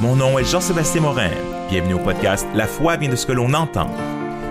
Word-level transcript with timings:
Mon 0.00 0.16
nom 0.16 0.38
est 0.38 0.44
Jean-Sébastien 0.44 1.02
Morin. 1.02 1.30
Bienvenue 1.70 1.94
au 1.94 1.98
podcast 2.00 2.46
La 2.54 2.66
foi 2.66 2.96
vient 2.96 3.08
de 3.08 3.14
ce 3.14 3.26
que 3.26 3.32
l'on 3.32 3.54
entend. 3.54 3.88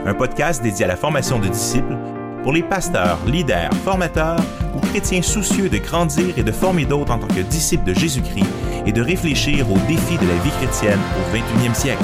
Un 0.05 0.13
podcast 0.13 0.63
dédié 0.63 0.85
à 0.85 0.87
la 0.87 0.95
formation 0.95 1.37
de 1.37 1.49
disciples 1.49 1.97
pour 2.43 2.53
les 2.53 2.63
pasteurs, 2.63 3.19
leaders, 3.25 3.69
formateurs 3.83 4.39
ou 4.73 4.79
chrétiens 4.79 5.21
soucieux 5.21 5.67
de 5.67 5.77
grandir 5.79 6.37
et 6.37 6.43
de 6.43 6.51
former 6.51 6.85
d'autres 6.85 7.11
en 7.11 7.19
tant 7.19 7.27
que 7.27 7.41
disciples 7.41 7.83
de 7.83 7.93
Jésus-Christ 7.93 8.45
et 8.85 8.93
de 8.93 9.01
réfléchir 9.01 9.69
aux 9.69 9.77
défis 9.79 10.17
de 10.17 10.27
la 10.27 10.35
vie 10.43 10.51
chrétienne 10.61 10.99
au 11.19 11.35
21e 11.35 11.75
siècle. 11.75 12.03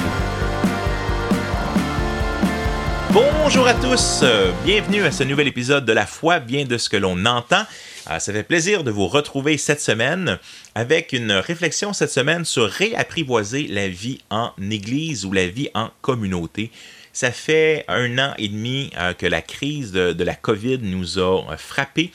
Bonjour 3.12 3.68
à 3.68 3.74
tous, 3.74 4.24
bienvenue 4.66 5.04
à 5.04 5.12
ce 5.12 5.24
nouvel 5.24 5.48
épisode 5.48 5.86
de 5.86 5.94
La 5.94 6.06
foi 6.06 6.40
vient 6.40 6.66
de 6.66 6.78
ce 6.78 6.90
que 6.90 6.98
l'on 6.98 7.26
entend. 7.26 7.64
Ah, 8.06 8.20
ça 8.20 8.32
fait 8.34 8.44
plaisir 8.44 8.84
de 8.84 8.92
vous 8.92 9.08
retrouver 9.08 9.58
cette 9.58 9.82
semaine 9.82 10.40
avec 10.74 11.14
une 11.14 11.32
réflexion 11.32 11.94
cette 11.94 12.12
semaine 12.12 12.46
sur 12.46 12.70
réapprivoiser 12.70 13.68
la 13.68 13.88
vie 13.88 14.20
en 14.30 14.52
Église 14.70 15.26
ou 15.26 15.32
la 15.32 15.48
vie 15.48 15.70
en 15.74 15.90
communauté. 16.02 16.72
Ça 17.14 17.32
fait 17.32 17.86
un 17.88 18.18
an 18.18 18.34
et 18.38 18.48
demi 18.48 18.92
euh, 18.98 19.14
que 19.14 19.26
la 19.26 19.42
crise 19.42 19.92
de, 19.92 20.14
de 20.14 20.24
la 20.24 20.36
COVID 20.36 20.80
nous 20.82 21.20
a 21.20 21.58
frappés. 21.58 22.12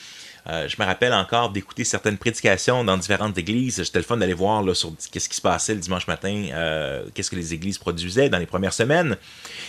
Euh, 0.47 0.67
je 0.67 0.75
me 0.79 0.85
rappelle 0.85 1.13
encore 1.13 1.49
d'écouter 1.49 1.83
certaines 1.83 2.17
prédications 2.17 2.83
dans 2.83 2.97
différentes 2.97 3.37
églises. 3.37 3.81
J'étais 3.83 3.97
le 3.97 4.05
fun 4.05 4.17
d'aller 4.17 4.33
voir 4.33 4.61
là, 4.61 4.75
sur 4.75 4.91
qu'est-ce 5.11 5.27
qui 5.27 5.35
se 5.35 5.41
passait 5.41 5.73
le 5.73 5.79
dimanche 5.79 6.07
matin, 6.07 6.49
euh, 6.53 7.03
qu'est-ce 7.13 7.31
que 7.31 7.35
les 7.35 7.53
églises 7.53 7.79
produisaient 7.79 8.29
dans 8.29 8.37
les 8.37 8.45
premières 8.45 8.73
semaines. 8.73 9.17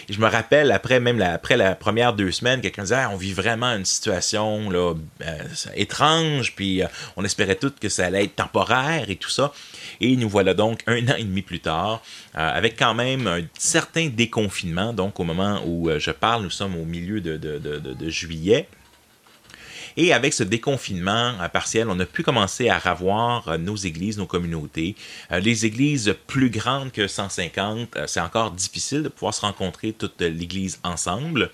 Et 0.09 0.13
je 0.13 0.21
me 0.21 0.29
rappelle, 0.29 0.71
après 0.73 1.01
même 1.01 1.19
la, 1.19 1.33
après 1.33 1.57
la 1.57 1.75
première 1.75 2.13
deux 2.13 2.31
semaines, 2.31 2.61
quelqu'un 2.61 2.83
disait 2.83 3.07
on 3.07 3.17
vit 3.17 3.33
vraiment 3.33 3.75
une 3.75 3.87
situation 3.87 4.69
là, 4.69 4.95
euh, 5.23 5.39
étrange, 5.75 6.55
puis 6.55 6.83
on 7.17 7.25
espérait 7.25 7.57
tout 7.57 7.73
que 7.81 7.89
ça 7.89 8.07
allait 8.07 8.25
être 8.25 8.37
temporaire 8.37 9.09
et 9.09 9.17
tout 9.17 9.31
ça. 9.31 9.53
Et 10.01 10.15
nous 10.17 10.29
voilà 10.29 10.53
donc 10.53 10.81
un 10.87 11.09
an 11.09 11.15
et 11.17 11.25
demi 11.25 11.41
plus 11.41 11.61
tard, 11.61 12.03
avec 12.35 12.79
quand 12.79 12.95
même 12.95 13.27
un 13.27 13.41
certain 13.59 14.09
déconfinement. 14.09 14.93
Donc 14.93 15.19
au 15.21 15.25
moment 15.25 15.63
où 15.67 15.89
je 15.99 16.11
parle, 16.11 16.43
nous 16.43 16.51
sommes 16.51 16.77
au 16.77 16.85
milieu 16.85 17.21
de 17.21 18.11
juillet. 18.11 18.69
Et 19.97 20.13
avec 20.13 20.35
ce 20.35 20.43
déconfinement 20.43 21.35
partiel, 21.53 21.89
on 21.89 21.99
a 22.01 22.05
pu 22.05 22.23
commencer 22.23 22.69
à 22.69 22.79
revoir 22.79 23.49
euh, 23.49 23.57
nos 23.57 23.77
églises, 23.77 24.19
nos 24.19 24.27
communautés. 24.27 24.95
Euh, 25.33 25.41
les 25.41 25.65
églises 25.65 26.15
plus 26.27 26.51
grandes 26.51 26.93
que 26.93 27.07
150, 27.07 27.97
euh, 27.97 28.07
c'est 28.07 28.21
encore 28.21 28.51
difficile 28.51 29.03
de 29.03 29.09
pouvoir 29.09 29.33
se 29.33 29.41
rencontrer 29.41 29.93
toute 29.93 30.21
l'église 30.21 30.81
ensemble. 30.85 31.51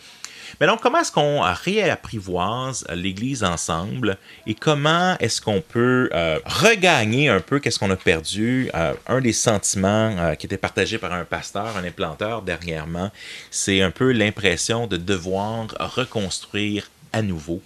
Mais 0.60 0.66
donc, 0.66 0.80
comment 0.80 0.98
est-ce 0.98 1.12
qu'on 1.12 1.40
réapprivoise 1.40 2.84
l'Église 2.92 3.42
ensemble 3.42 4.18
et 4.46 4.54
comment 4.54 5.16
est-ce 5.18 5.40
qu'on 5.40 5.62
peut 5.62 6.10
regagner 6.44 7.30
un 7.30 7.40
peu 7.40 7.58
qu'est-ce 7.58 7.78
qu'on 7.78 7.90
a 7.90 7.96
perdu? 7.96 8.70
un 9.06 9.20
des 9.22 9.32
sentiments 9.32 10.34
qui 10.38 10.44
était 10.44 10.58
partagé 10.58 10.98
par 10.98 11.14
un 11.14 11.24
pasteur, 11.24 11.74
un 11.78 11.84
implanteur 11.84 12.42
dernièrement, 12.42 13.10
c'est 13.50 13.80
un 13.80 13.90
peu 13.90 14.12
l'impression 14.12 14.86
de 14.86 14.98
devoir 14.98 15.68
reconstruire 15.78 16.90
à 17.14 17.22
nouveau 17.22 17.62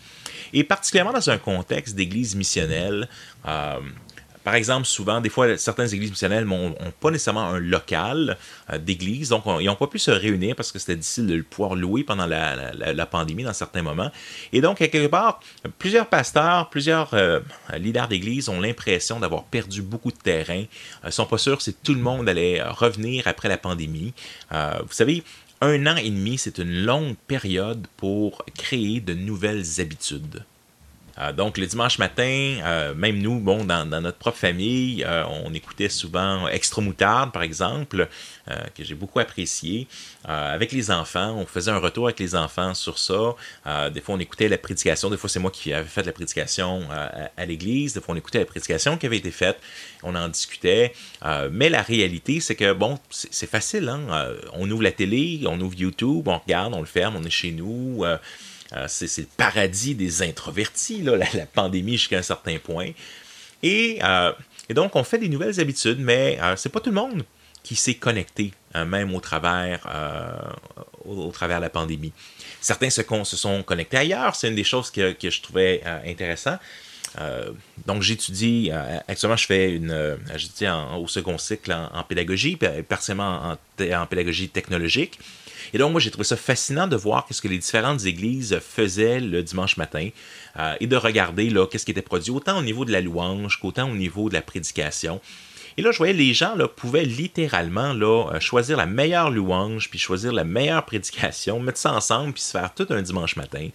et 0.56 0.64
particulièrement 0.64 1.12
dans 1.12 1.28
un 1.28 1.36
contexte 1.36 1.94
d'église 1.94 2.34
missionnelle. 2.34 3.08
Euh, 3.46 3.78
par 4.42 4.54
exemple, 4.54 4.86
souvent, 4.86 5.20
des 5.20 5.28
fois, 5.28 5.58
certaines 5.58 5.92
églises 5.92 6.10
missionnelles 6.10 6.44
n'ont 6.44 6.74
pas 6.98 7.10
nécessairement 7.10 7.48
un 7.48 7.58
local 7.58 8.38
euh, 8.70 8.78
d'église, 8.78 9.28
donc 9.28 9.42
ils 9.60 9.66
n'ont 9.66 9.74
pas 9.74 9.88
pu 9.88 9.98
se 9.98 10.10
réunir 10.10 10.56
parce 10.56 10.72
que 10.72 10.78
c'était 10.78 10.96
difficile 10.96 11.26
de 11.26 11.42
pouvoir 11.42 11.74
louer 11.74 12.04
pendant 12.04 12.24
la, 12.24 13.06
pandémie 13.06 13.42
dans 13.42 13.52
certains 13.52 13.82
moments. 13.82 14.10
Et 14.54 14.62
donc, 14.62 14.78
quelque 14.78 15.08
part, 15.08 15.40
plusieurs 15.78 16.06
pasteurs, 16.06 16.70
plusieurs 16.70 17.12
euh, 17.12 17.40
leaders 17.76 18.08
d'église 18.08 18.48
ont 18.48 18.60
l'impression 18.60 19.20
d'avoir 19.20 19.44
perdu 19.44 19.82
beaucoup 19.82 20.10
de 20.10 20.16
terrain. 20.16 20.64
Ne 21.04 21.10
sont 21.10 21.26
pas 21.26 21.38
sûrs 21.38 21.60
si 21.60 21.74
tout 21.74 21.92
le 21.92 22.00
monde 22.00 22.30
allait 22.30 22.62
revenir 22.62 23.26
après 23.26 23.50
la 23.50 23.58
pandémie. 23.58 24.14
vous 24.52 24.92
savez, 24.92 25.22
un 25.60 25.86
an 25.86 25.96
et 25.96 26.10
demi, 26.10 26.38
c'est 26.38 26.58
une 26.58 26.84
longue 26.84 27.16
période 27.26 27.86
pour 27.96 28.44
créer 28.56 29.00
de 29.00 29.14
nouvelles 29.14 29.80
habitudes. 29.80 30.44
Euh, 31.18 31.32
donc, 31.32 31.58
le 31.58 31.66
dimanche 31.66 31.98
matin, 31.98 32.58
euh, 32.62 32.94
même 32.94 33.18
nous, 33.18 33.40
bon, 33.40 33.64
dans, 33.64 33.86
notre 33.86 34.18
propre 34.18 34.38
famille, 34.38 35.04
euh, 35.04 35.24
on 35.44 35.52
écoutait 35.54 35.88
souvent 35.88 36.46
Extra 36.48 36.82
Moutarde, 36.82 37.32
par 37.32 37.42
exemple, 37.42 38.08
que 38.76 38.84
j'ai 38.84 38.94
beaucoup 38.94 39.18
apprécié. 39.18 39.88
avec 40.24 40.70
les 40.70 40.92
enfants, 40.92 41.34
on 41.36 41.46
faisait 41.46 41.72
un 41.72 41.78
retour 41.78 42.06
avec 42.06 42.20
les 42.20 42.36
enfants 42.36 42.74
sur 42.74 42.96
ça. 42.96 43.34
des 43.90 44.00
fois, 44.00 44.14
on 44.14 44.20
écoutait 44.20 44.48
la 44.48 44.56
prédication. 44.56 45.10
Des 45.10 45.16
fois, 45.16 45.28
c'est 45.28 45.40
moi 45.40 45.50
qui 45.50 45.72
avais 45.72 45.88
fait 45.88 46.04
la 46.04 46.12
prédication 46.12 46.86
à, 47.36 47.44
l'église. 47.44 47.94
Des 47.94 48.00
fois, 48.00 48.14
on 48.14 48.18
écoutait 48.18 48.38
la 48.38 48.44
prédication 48.44 48.96
qui 48.98 49.06
avait 49.06 49.16
été 49.16 49.32
faite. 49.32 49.58
On 50.04 50.14
en 50.14 50.28
discutait. 50.28 50.92
mais 51.50 51.68
la 51.68 51.82
réalité, 51.82 52.38
c'est 52.38 52.54
que, 52.54 52.72
bon, 52.72 53.00
c'est 53.10 53.50
facile. 53.50 53.88
Hein? 53.88 54.06
on 54.52 54.70
ouvre 54.70 54.84
la 54.84 54.92
télé, 54.92 55.42
on 55.46 55.60
ouvre 55.60 55.76
YouTube, 55.76 56.28
on 56.28 56.38
regarde, 56.38 56.72
on 56.72 56.80
le 56.80 56.86
ferme, 56.86 57.16
on 57.16 57.24
est 57.24 57.30
chez 57.30 57.50
nous. 57.50 58.04
Euh, 58.72 58.86
c'est 58.88 59.18
le 59.18 59.28
paradis 59.36 59.94
des 59.94 60.22
introvertis, 60.22 61.02
la, 61.02 61.46
pandémie 61.46 61.92
jusqu'à 61.92 62.18
un 62.18 62.22
certain 62.22 62.58
point. 62.58 62.90
Euh, 63.64 64.32
et, 64.68 64.74
donc, 64.74 64.96
on 64.96 65.04
fait 65.04 65.18
des 65.18 65.28
nouvelles 65.28 65.60
habitudes, 65.60 65.98
mais 66.00 66.38
euh, 66.42 66.56
c'est 66.56 66.68
pas 66.68 66.80
tout 66.80 66.90
le 66.90 66.96
monde 66.96 67.24
qui 67.62 67.74
s'est 67.74 67.94
connecté, 67.94 68.52
même 68.86 69.12
au 69.12 69.18
travers, 69.18 69.80
au, 71.04 71.32
travers 71.32 71.56
de 71.56 71.62
la 71.62 71.70
pandémie. 71.70 72.12
Certains 72.60 72.90
se, 72.90 73.02
se 73.24 73.36
sont 73.36 73.64
connectés 73.64 73.96
ailleurs, 73.96 74.36
c'est 74.36 74.46
une 74.46 74.54
des 74.54 74.62
choses 74.62 74.88
que, 74.92 75.16
je 75.20 75.42
trouvais 75.42 75.82
intéressant. 76.06 76.58
donc, 77.84 78.02
j'étudie, 78.02 78.70
actuellement, 79.08 79.36
je 79.36 79.46
fais 79.46 79.74
une, 79.74 80.16
j'étudie 80.36 80.70
au 80.96 81.08
second 81.08 81.38
cycle 81.38 81.72
en, 81.72 82.04
pédagogie, 82.04 82.56
partiellement 82.88 83.56
en, 83.80 84.06
pédagogie 84.06 84.48
technologique. 84.48 85.18
Et 85.72 85.78
donc, 85.78 85.92
moi, 85.92 86.00
j'ai 86.00 86.10
trouvé 86.10 86.24
ça 86.24 86.36
fascinant 86.36 86.86
de 86.86 86.96
voir 86.96 87.26
ce 87.30 87.40
que 87.40 87.48
les 87.48 87.58
différentes 87.58 88.04
églises 88.04 88.58
faisaient 88.60 89.20
le 89.20 89.42
dimanche 89.42 89.76
matin 89.76 90.08
euh, 90.58 90.74
et 90.80 90.86
de 90.86 90.96
regarder 90.96 91.50
là, 91.50 91.66
qu'est-ce 91.66 91.84
qui 91.84 91.90
était 91.90 92.02
produit, 92.02 92.30
autant 92.30 92.58
au 92.58 92.62
niveau 92.62 92.84
de 92.84 92.92
la 92.92 93.00
louange 93.00 93.60
qu'autant 93.60 93.90
au 93.90 93.94
niveau 93.94 94.28
de 94.28 94.34
la 94.34 94.42
prédication. 94.42 95.20
Et 95.76 95.82
là, 95.82 95.92
je 95.92 95.98
voyais 95.98 96.14
les 96.14 96.32
gens 96.32 96.56
pouvaient 96.74 97.04
littéralement 97.04 97.92
là, 97.92 98.30
euh, 98.32 98.40
choisir 98.40 98.76
la 98.78 98.86
meilleure 98.86 99.30
louange, 99.30 99.90
puis 99.90 99.98
choisir 99.98 100.32
la 100.32 100.44
meilleure 100.44 100.84
prédication, 100.86 101.60
mettre 101.60 101.78
ça 101.78 101.92
ensemble, 101.92 102.32
puis 102.32 102.42
se 102.42 102.52
faire 102.52 102.72
tout 102.74 102.86
un 102.90 103.02
dimanche 103.02 103.36
matin. 103.36 103.68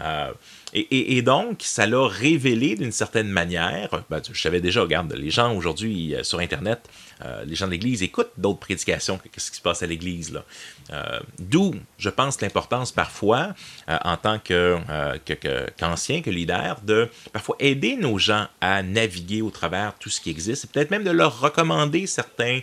Euh, 0.00 0.32
et, 0.74 1.22
donc, 1.22 1.60
ça 1.62 1.86
l'a 1.86 2.06
révélé 2.06 2.74
d'une 2.74 2.92
certaine 2.92 3.28
manière. 3.28 4.04
Ben, 4.10 4.20
je 4.30 4.38
savais 4.38 4.60
déjà, 4.60 4.82
regarde, 4.82 5.10
les 5.14 5.30
gens 5.30 5.54
aujourd'hui 5.54 6.14
sur 6.22 6.40
Internet, 6.40 6.90
les 7.44 7.54
gens 7.54 7.66
de 7.66 7.72
l'Église 7.72 8.02
écoutent 8.02 8.32
d'autres 8.36 8.60
prédications 8.60 9.18
que 9.18 9.40
ce 9.40 9.50
qui 9.50 9.56
se 9.56 9.62
passe 9.62 9.82
à 9.82 9.86
l'Église. 9.86 10.32
Là. 10.32 10.44
Euh, 10.92 11.20
d'où, 11.38 11.74
je 11.98 12.10
pense, 12.10 12.40
l'importance 12.40 12.92
parfois, 12.92 13.54
euh, 13.88 13.98
en 14.04 14.16
tant 14.16 14.40
euh, 14.50 15.18
qu'ancien, 15.78 16.22
que, 16.22 16.30
leader, 16.30 16.80
de 16.82 17.08
parfois 17.32 17.56
aider 17.58 17.96
nos 17.96 18.18
gens 18.18 18.46
à 18.60 18.82
naviguer 18.82 19.42
au 19.42 19.50
travers 19.50 19.94
tout 19.98 20.10
ce 20.10 20.20
qui 20.20 20.30
existe, 20.30 20.64
et 20.64 20.68
peut-être 20.68 20.90
même 20.90 21.04
de 21.04 21.10
leur 21.10 21.40
recommander 21.40 22.06
certains 22.06 22.60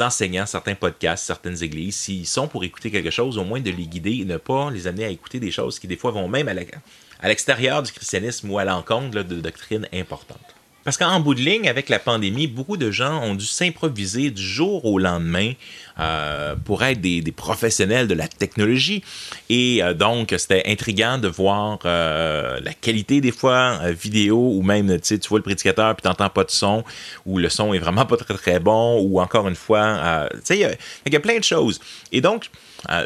enseignants, 0.00 0.46
certains 0.46 0.74
podcasts, 0.74 1.24
certaines 1.24 1.62
églises, 1.62 1.96
s'ils 1.96 2.26
sont 2.26 2.48
pour 2.48 2.64
écouter 2.64 2.90
quelque 2.90 3.10
chose, 3.10 3.38
au 3.38 3.44
moins 3.44 3.60
de 3.60 3.70
les 3.70 3.86
guider 3.86 4.18
et 4.22 4.24
ne 4.24 4.36
pas 4.36 4.70
les 4.70 4.86
amener 4.86 5.04
à 5.04 5.08
écouter 5.08 5.40
des 5.40 5.50
choses 5.50 5.78
qui 5.78 5.86
des 5.86 5.96
fois 5.96 6.10
vont 6.10 6.28
même 6.28 6.48
à 6.48 7.28
l'extérieur 7.28 7.82
du 7.82 7.92
christianisme 7.92 8.50
ou 8.50 8.58
à 8.58 8.64
l'encontre 8.64 9.22
de 9.22 9.40
doctrines 9.40 9.86
importantes. 9.92 10.57
Parce 10.84 10.96
qu'en 10.96 11.20
bout 11.20 11.34
de 11.34 11.40
ligne, 11.40 11.68
avec 11.68 11.88
la 11.88 11.98
pandémie, 11.98 12.46
beaucoup 12.46 12.76
de 12.76 12.90
gens 12.90 13.22
ont 13.22 13.34
dû 13.34 13.44
s'improviser 13.44 14.30
du 14.30 14.42
jour 14.42 14.84
au 14.84 14.98
lendemain 14.98 15.52
euh, 15.98 16.54
pour 16.64 16.84
être 16.84 17.00
des, 17.00 17.22
professionnels 17.36 18.06
de 18.06 18.14
la 18.14 18.28
technologie. 18.28 19.02
Et 19.50 19.82
euh, 19.82 19.92
donc, 19.92 20.34
c'était 20.38 20.62
intriguant 20.66 21.18
de 21.18 21.28
voir 21.28 21.80
euh, 21.84 22.60
la 22.62 22.72
qualité 22.72 23.20
des 23.20 23.32
fois 23.32 23.78
vidéo 23.90 24.52
ou 24.54 24.62
même, 24.62 25.00
tu 25.00 25.18
vois 25.28 25.40
le 25.40 25.42
prédicateur 25.42 25.94
puis 25.96 26.02
t'entends 26.02 26.30
pas 26.30 26.44
de 26.44 26.50
son 26.50 26.84
ou 27.26 27.38
le 27.38 27.48
son 27.48 27.74
est 27.74 27.78
vraiment 27.80 28.06
pas 28.06 28.16
très 28.16 28.34
très 28.34 28.60
bon 28.60 29.00
ou 29.02 29.20
encore 29.20 29.48
une 29.48 29.56
fois, 29.56 30.28
tu 30.32 30.40
sais, 30.44 30.58
il 31.06 31.12
y, 31.12 31.16
a 31.16 31.20
plein 31.20 31.38
de 31.38 31.44
choses. 31.44 31.80
Et 32.12 32.20
donc, 32.20 32.50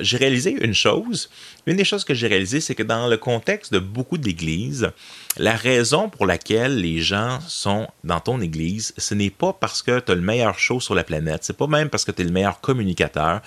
j'ai 0.03 0.19
réalisé 0.19 0.57
une 0.61 0.75
chose. 0.75 1.31
Une 1.67 1.77
des 1.77 1.85
choses 1.85 2.05
que 2.05 2.13
j'ai 2.13 2.27
réalisé, 2.27 2.61
c'est 2.61 2.75
que 2.75 2.83
dans 2.83 3.07
le 3.07 3.17
contexte 3.17 3.73
de 3.73 3.79
beaucoup 3.79 4.19
d'églises, 4.19 4.91
la 5.37 5.55
raison 5.55 6.09
pour 6.09 6.27
laquelle 6.27 6.81
les 6.81 7.01
gens 7.01 7.39
sont 7.47 7.87
dans 8.03 8.19
ton 8.19 8.41
église, 8.41 8.93
ce 8.99 9.15
n'est 9.15 9.31
pas 9.31 9.53
parce 9.53 9.81
que 9.81 10.01
tu 10.01 10.11
as 10.11 10.15
le 10.17 10.23
meilleur 10.23 10.59
show 10.59 10.81
sur 10.81 10.97
la 10.97 11.05
planète, 11.05 11.45
c'est 11.45 11.57
pas 11.57 11.69
même 11.69 11.89
parce 11.89 12.05
que 12.05 12.11
tu 12.11 12.23
es 12.23 12.25
le 12.25 12.33
meilleur 12.33 12.61
communicateur, 12.61 13.43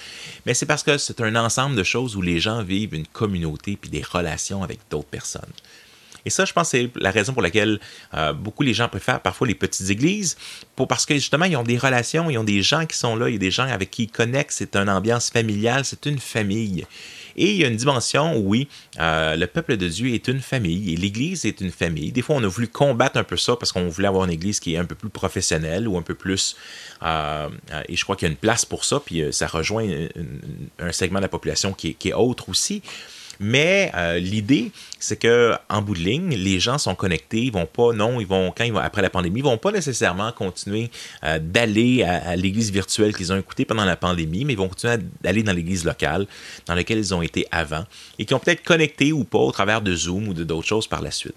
mais 0.46 0.54
c'est 0.54 0.66
parce 0.66 0.82
que 0.82 0.98
c'est 0.98 1.20
un 1.20 1.36
ensemble 1.36 1.76
de 1.76 1.84
choses 1.84 2.16
où 2.16 2.22
les 2.22 2.40
gens 2.40 2.64
vivent 2.64 2.96
une 2.96 3.08
communauté 3.08 3.76
puis 3.76 3.90
des 3.90 4.02
relations 4.02 4.64
avec 4.64 4.80
d'autres 4.90 5.10
personnes. 5.10 5.42
Et 6.26 6.30
ça, 6.32 6.44
je 6.46 6.54
pense, 6.54 6.70
c'est 6.70 6.90
la 6.96 7.12
raison 7.12 7.34
pour 7.34 7.42
laquelle 7.42 7.80
euh, 8.16 8.34
beaucoup 8.34 8.64
les 8.64 8.74
gens 8.74 8.90
préfèrent 8.90 9.20
parfois 9.20 9.46
les 9.46 9.56
petites 9.56 9.90
églises, 9.90 10.38
pour, 10.76 10.88
parce 10.88 11.06
que 11.06 11.14
justement, 11.14 11.46
ils 11.46 11.56
ont 11.56 11.64
des 11.64 11.78
relations, 11.78 12.30
ils 12.30 12.38
ont 12.38 12.44
des 12.44 12.64
gens 12.64 12.86
qui 12.86 12.98
sont 12.98 13.16
là, 13.16 13.30
il 13.30 13.34
y 13.34 13.36
a 13.36 13.40
des 13.40 13.52
gens 13.52 13.68
avec 13.68 13.92
qui 13.92 14.04
ils 14.04 14.12
connectent, 14.12 14.52
c'est 14.52 14.76
une 14.76 14.90
ambiance 14.90 15.30
familiale, 15.30 15.86
c'est 15.86 16.06
une 16.08 16.18
famille. 16.18 16.86
Et 17.36 17.52
il 17.52 17.58
y 17.58 17.64
a 17.64 17.68
une 17.68 17.76
dimension 17.76 18.38
où, 18.38 18.50
oui, 18.50 18.68
euh, 19.00 19.36
le 19.36 19.48
peuple 19.48 19.78
de 19.78 19.88
Dieu 19.88 20.14
est 20.14 20.28
une 20.28 20.42
famille 20.42 20.94
et 20.94 20.96
l'Église 20.96 21.46
est 21.46 21.62
une 21.62 21.72
famille. 21.72 22.12
Des 22.12 22.22
fois, 22.22 22.36
on 22.36 22.44
a 22.44 22.48
voulu 22.48 22.68
combattre 22.68 23.18
un 23.18 23.24
peu 23.24 23.38
ça 23.38 23.56
parce 23.56 23.72
qu'on 23.72 23.88
voulait 23.88 24.08
avoir 24.08 24.26
une 24.26 24.32
Église 24.32 24.60
qui 24.60 24.76
est 24.76 24.78
un 24.78 24.86
peu 24.86 24.96
plus 24.96 25.10
professionnelle 25.10 25.88
ou 25.88 25.98
un 25.98 26.02
peu 26.02 26.16
plus... 26.16 26.56
Euh, 27.04 27.50
et 27.90 27.96
je 27.96 28.04
crois 28.04 28.16
qu'il 28.16 28.28
y 28.28 28.30
a 28.30 28.32
une 28.32 28.38
place 28.38 28.66
pour 28.66 28.86
ça, 28.86 29.00
puis 29.00 29.22
ça 29.32 29.48
rejoint 29.48 29.88
un 30.80 30.92
segment 30.92 31.20
de 31.20 31.24
la 31.24 31.30
population 31.30 31.74
qui 31.74 31.98
est 32.04 32.14
autre 32.14 32.50
aussi. 32.50 32.82
Mais 33.40 33.92
euh, 33.96 34.18
l'idée, 34.18 34.72
c'est 35.00 35.18
que 35.18 35.54
en 35.70 35.82
bout 35.82 35.94
de 35.94 36.00
ligne, 36.00 36.36
les 36.36 36.60
gens 36.60 36.78
sont 36.78 36.96
connectés, 36.96 37.42
ils 37.42 37.52
vont 37.52 37.66
pas, 37.66 37.94
non, 37.94 38.20
ils 38.20 38.28
vont 38.28 38.54
quand 38.56 38.64
ils 38.64 38.74
vont 38.74 38.80
après 38.80 39.02
la 39.02 39.10
pandémie, 39.10 39.40
ils 39.40 39.44
vont 39.44 39.58
pas 39.58 39.72
nécessairement 39.72 40.32
continuer 40.32 40.90
euh, 41.24 41.40
d'aller 41.40 42.04
à, 42.04 42.36
l'église 42.36 42.72
virtuelle 42.72 43.16
qu'ils 43.16 43.32
ont 43.32 43.38
écoutée 43.38 43.66
pendant 43.66 43.86
la 43.86 43.96
pandémie, 43.96 44.46
mais 44.46 44.54
ils 44.54 44.58
vont 44.58 44.68
continuer 44.70 44.98
d'aller 45.22 45.44
dans 45.44 45.54
l'église 45.54 45.86
locale 45.86 46.28
dans 46.66 46.76
laquelle 46.76 46.98
ils 46.98 47.14
ont 47.14 47.22
été 47.22 47.48
avant 47.52 47.86
et 48.20 48.26
qui 48.26 48.34
ont 48.34 48.40
peut-être 48.40 48.64
connecté 48.64 49.12
ou 49.12 49.24
pas 49.24 49.40
au 49.40 49.52
travers 49.52 49.82
de 49.82 49.96
Zoom 49.96 50.28
ou 50.28 50.34
de 50.34 50.44
d'autres 50.44 50.68
choses 50.68 50.88
par 50.88 51.02
la 51.02 51.12
suite. 51.12 51.36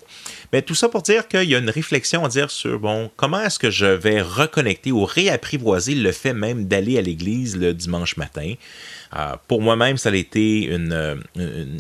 Mais 0.53 0.62
tout 0.62 0.75
ça 0.75 0.89
pour 0.89 1.03
dire 1.03 1.29
qu'il 1.29 1.45
y 1.45 1.55
a 1.55 1.59
une 1.59 1.71
réflexion 1.71 2.25
à 2.25 2.29
dire 2.29 2.50
sur 2.50 2.79
bon, 2.79 3.11
comment 3.17 3.41
est-ce 3.41 3.59
que 3.59 3.71
je 3.71 3.87
vais 3.87 4.21
reconnecter 4.21 4.93
ou 4.93 5.05
réapprivoiser 5.05 5.95
le 5.95 6.12
fait 6.12 6.33
même 6.33 6.67
d'aller 6.67 6.99
à 6.99 7.03
l'église 7.03 7.56
le 7.56 7.75
dimanche 7.75 8.17
matin? 8.17 8.55
Euh, 9.17 9.37
pour 9.47 9.62
moi-même, 9.62 9.97
ça 9.97 10.11
a 10.11 10.15
été 10.15 10.65
une, 10.65 11.17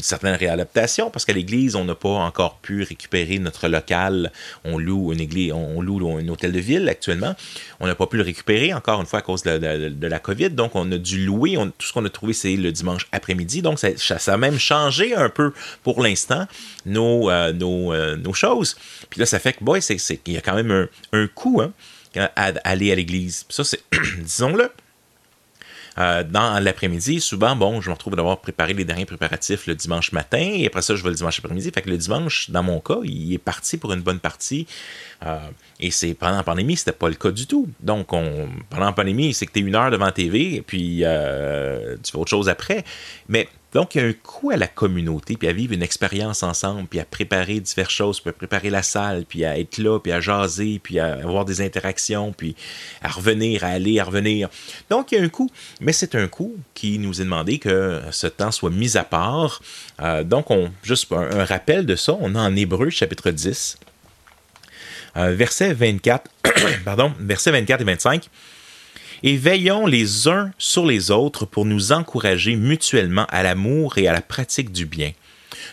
certaine 0.08 0.34
réadaptation 0.34 1.10
parce 1.10 1.24
qu'à 1.24 1.32
l'église, 1.32 1.76
on 1.76 1.84
n'a 1.84 1.94
pas 1.94 2.08
encore 2.08 2.58
pu 2.58 2.82
récupérer 2.82 3.38
notre 3.38 3.68
local. 3.68 4.32
On 4.64 4.78
loue 4.78 5.12
une 5.12 5.20
église, 5.20 5.52
on 5.52 5.80
loue 5.80 6.18
un 6.18 6.26
hôtel 6.28 6.52
de 6.52 6.58
ville 6.58 6.88
actuellement. 6.88 7.34
On 7.80 7.86
n'a 7.86 7.94
pas 7.94 8.06
pu 8.06 8.16
le 8.16 8.22
récupérer 8.22 8.72
encore 8.72 9.00
une 9.00 9.06
fois 9.06 9.20
à 9.20 9.22
cause 9.22 9.42
de, 9.42 10.06
la 10.06 10.18
COVID. 10.18 10.50
Donc, 10.50 10.74
on 10.74 10.90
a 10.92 10.98
dû 10.98 11.24
louer. 11.24 11.56
tout 11.78 11.86
ce 11.86 11.92
qu'on 11.92 12.04
a 12.04 12.10
trouvé, 12.10 12.32
c'est 12.32 12.56
le 12.56 12.72
dimanche 12.72 13.06
après-midi. 13.12 13.62
Donc, 13.62 13.78
ça, 13.78 14.32
a 14.32 14.36
même 14.36 14.58
changé 14.58 15.14
un 15.14 15.28
peu 15.28 15.52
pour 15.82 16.02
l'instant 16.02 16.46
nos, 16.86 17.30
euh, 17.30 17.52
euh, 17.60 18.16
nos, 18.16 18.32
choses. 18.32 18.76
Puis 19.10 19.20
là, 19.20 19.26
ça 19.26 19.38
fait 19.38 19.52
que, 19.52 19.64
boy, 19.64 19.82
c'est, 19.82 19.96
qu'il 19.96 20.34
y 20.34 20.36
a 20.36 20.40
quand 20.40 20.54
même 20.54 20.70
un, 20.70 20.88
un 21.12 21.26
coût 21.26 21.60
hein, 21.60 21.72
à 22.16 22.52
aller 22.64 22.92
à 22.92 22.94
l'église. 22.94 23.44
Ça, 23.48 23.64
c'est, 23.64 23.80
disons-le. 24.22 24.70
Euh, 25.98 26.22
dans 26.22 26.62
l'après-midi, 26.62 27.20
souvent, 27.20 27.56
bon, 27.56 27.80
je 27.80 27.88
me 27.88 27.94
retrouve 27.94 28.14
d'avoir 28.14 28.38
préparé 28.38 28.72
les 28.72 28.84
derniers 28.84 29.06
préparatifs 29.06 29.66
le 29.66 29.74
dimanche 29.74 30.12
matin, 30.12 30.38
et 30.38 30.66
après 30.66 30.82
ça, 30.82 30.94
je 30.94 31.02
vais 31.02 31.10
le 31.10 31.16
dimanche 31.16 31.38
après-midi. 31.40 31.70
Fait 31.72 31.82
que 31.82 31.90
le 31.90 31.96
dimanche, 31.96 32.50
dans 32.50 32.62
mon 32.62 32.80
cas, 32.80 32.98
il 33.02 33.32
est 33.32 33.38
parti 33.38 33.78
pour 33.78 33.92
une 33.92 34.00
bonne 34.00 34.20
partie. 34.20 34.66
Euh, 35.26 35.38
et 35.80 35.90
c'est 35.90 36.14
pendant 36.14 36.36
la 36.36 36.42
pandémie, 36.44 36.76
c'était 36.76 36.92
pas 36.92 37.08
le 37.08 37.16
cas 37.16 37.30
du 37.30 37.46
tout. 37.46 37.68
Donc, 37.80 38.12
on, 38.12 38.48
pendant 38.70 38.86
la 38.86 38.92
pandémie, 38.92 39.34
c'est 39.34 39.46
que 39.46 39.52
tu 39.52 39.58
es 39.58 39.62
une 39.62 39.74
heure 39.74 39.90
devant 39.90 40.10
TV, 40.12 40.54
et 40.56 40.62
puis 40.62 41.00
euh, 41.02 41.96
tu 42.02 42.12
fais 42.12 42.18
autre 42.18 42.30
chose 42.30 42.48
après. 42.48 42.84
Mais 43.28 43.48
donc, 43.72 43.94
il 43.94 44.00
y 44.00 44.04
a 44.04 44.06
un 44.06 44.12
coût 44.14 44.50
à 44.50 44.56
la 44.56 44.66
communauté, 44.66 45.36
puis 45.36 45.46
à 45.46 45.52
vivre 45.52 45.74
une 45.74 45.82
expérience 45.82 46.42
ensemble, 46.42 46.88
puis 46.88 47.00
à 47.00 47.04
préparer 47.04 47.60
diverses 47.60 47.92
choses, 47.92 48.20
puis 48.20 48.30
à 48.30 48.32
préparer 48.32 48.70
la 48.70 48.82
salle, 48.82 49.24
puis 49.28 49.44
à 49.44 49.58
être 49.58 49.76
là, 49.76 49.98
puis 49.98 50.10
à 50.10 50.20
jaser, 50.20 50.80
puis 50.82 50.98
à 50.98 51.16
avoir 51.16 51.44
des 51.44 51.60
interactions, 51.60 52.32
puis 52.32 52.56
à 53.02 53.08
revenir, 53.08 53.64
à 53.64 53.68
aller, 53.68 54.00
à 54.00 54.04
revenir. 54.04 54.48
Donc, 54.88 55.12
il 55.12 55.18
y 55.18 55.20
a 55.20 55.24
un 55.24 55.28
coût, 55.28 55.50
mais 55.82 55.92
c'est 55.92 56.14
un 56.14 56.28
coût 56.28 56.56
qui 56.72 56.98
nous 56.98 57.20
est 57.20 57.24
demandé 57.24 57.58
que 57.58 58.00
ce 58.10 58.26
temps 58.26 58.52
soit 58.52 58.70
mis 58.70 58.96
à 58.96 59.04
part. 59.04 59.60
Euh, 60.00 60.24
donc, 60.24 60.50
on, 60.50 60.70
juste 60.82 61.12
un, 61.12 61.44
rappel 61.44 61.84
de 61.84 61.94
ça, 61.94 62.16
on 62.18 62.34
a 62.34 62.40
en 62.40 62.56
Hébreu, 62.56 62.88
chapitre 62.88 63.30
10, 63.30 63.78
euh, 65.18 65.34
verset 65.34 65.74
24, 65.74 66.30
pardon, 66.86 67.12
versets 67.20 67.50
24 67.50 67.82
et 67.82 67.84
25 67.84 68.30
et 69.22 69.36
veillons 69.36 69.86
les 69.86 70.28
uns 70.28 70.50
sur 70.58 70.86
les 70.86 71.10
autres 71.10 71.46
pour 71.46 71.64
nous 71.64 71.92
encourager 71.92 72.56
mutuellement 72.56 73.26
à 73.28 73.42
l'amour 73.42 73.98
et 73.98 74.08
à 74.08 74.12
la 74.12 74.20
pratique 74.20 74.72
du 74.72 74.86
bien. 74.86 75.12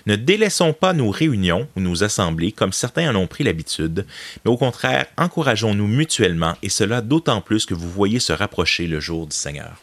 Ne 0.06 0.16
délaissons 0.16 0.74
pas 0.74 0.94
nos 0.94 1.10
réunions 1.10 1.68
ou 1.76 1.80
nos 1.80 2.04
assemblées 2.04 2.52
comme 2.52 2.74
certains 2.74 3.10
en 3.10 3.16
ont 3.16 3.28
pris 3.28 3.44
l'habitude, 3.44 4.06
mais 4.44 4.52
au 4.52 4.58
contraire, 4.58 5.08
encourageons-nous 5.18 5.88
mutuellement, 5.88 6.56
et 6.62 6.70
cela 6.70 7.02
d'autant 7.02 7.42
plus 7.42 7.66
que 7.66 7.74
vous 7.74 7.90
voyez 7.90 8.20
se 8.20 8.34
rapprocher 8.34 8.88
le 8.88 9.00
jour 9.00 9.28
du 9.28 9.36
Seigneur. 9.36 9.80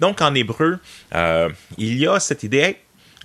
Donc 0.00 0.20
en 0.22 0.34
hébreu, 0.34 0.78
euh, 1.14 1.48
il 1.78 1.98
y 1.98 2.06
a 2.06 2.18
cette 2.20 2.42
idée, 2.42 2.76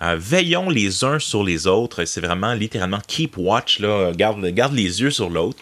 euh, 0.02 0.16
veillons 0.18 0.70
les 0.70 1.04
uns 1.04 1.20
sur 1.20 1.44
les 1.44 1.68
autres, 1.68 2.06
c'est 2.06 2.22
vraiment 2.22 2.54
littéralement 2.54 3.02
keep 3.06 3.38
watch, 3.38 3.82
garde 3.82 4.74
les 4.74 5.02
yeux 5.02 5.12
sur 5.12 5.30
l'autre 5.30 5.62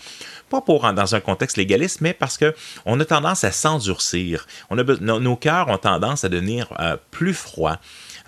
pas 0.50 0.62
pour 0.62 0.92
dans 0.94 1.16
un 1.16 1.20
contexte 1.20 1.58
légaliste, 1.58 2.02
mais 2.02 2.14
parce 2.14 2.38
que 2.38 2.56
on 2.86 3.00
a 3.00 3.06
tendance 3.06 3.44
à 3.44 3.52
s'endurcir. 3.52 4.48
On 4.70 4.78
a, 4.78 4.84
nos, 4.84 5.36
cœurs 5.36 5.68
ont 5.70 5.78
tendance 5.78 6.24
à 6.24 6.30
devenir 6.30 6.74
euh, 6.80 6.98
plus 7.12 7.34
froids. 7.34 7.80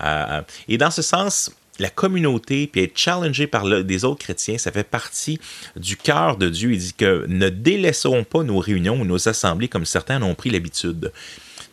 Euh, 0.01 0.41
et 0.67 0.77
dans 0.77 0.91
ce 0.91 1.01
sens, 1.01 1.51
la 1.79 1.89
communauté, 1.89 2.67
puis 2.67 2.83
être 2.83 2.97
challengé 2.97 3.47
par 3.47 3.65
des 3.83 4.05
autres 4.05 4.19
chrétiens, 4.19 4.57
ça 4.57 4.71
fait 4.71 4.83
partie 4.83 5.39
du 5.75 5.95
cœur 5.95 6.37
de 6.37 6.49
Dieu. 6.49 6.73
Il 6.73 6.79
dit 6.79 6.93
que 6.93 7.25
ne 7.27 7.49
délaissons 7.49 8.23
pas 8.23 8.43
nos 8.43 8.59
réunions 8.59 8.99
ou 9.01 9.05
nos 9.05 9.29
assemblées 9.29 9.69
comme 9.69 9.85
certains 9.85 10.21
en 10.21 10.29
ont 10.29 10.35
pris 10.35 10.49
l'habitude. 10.49 11.11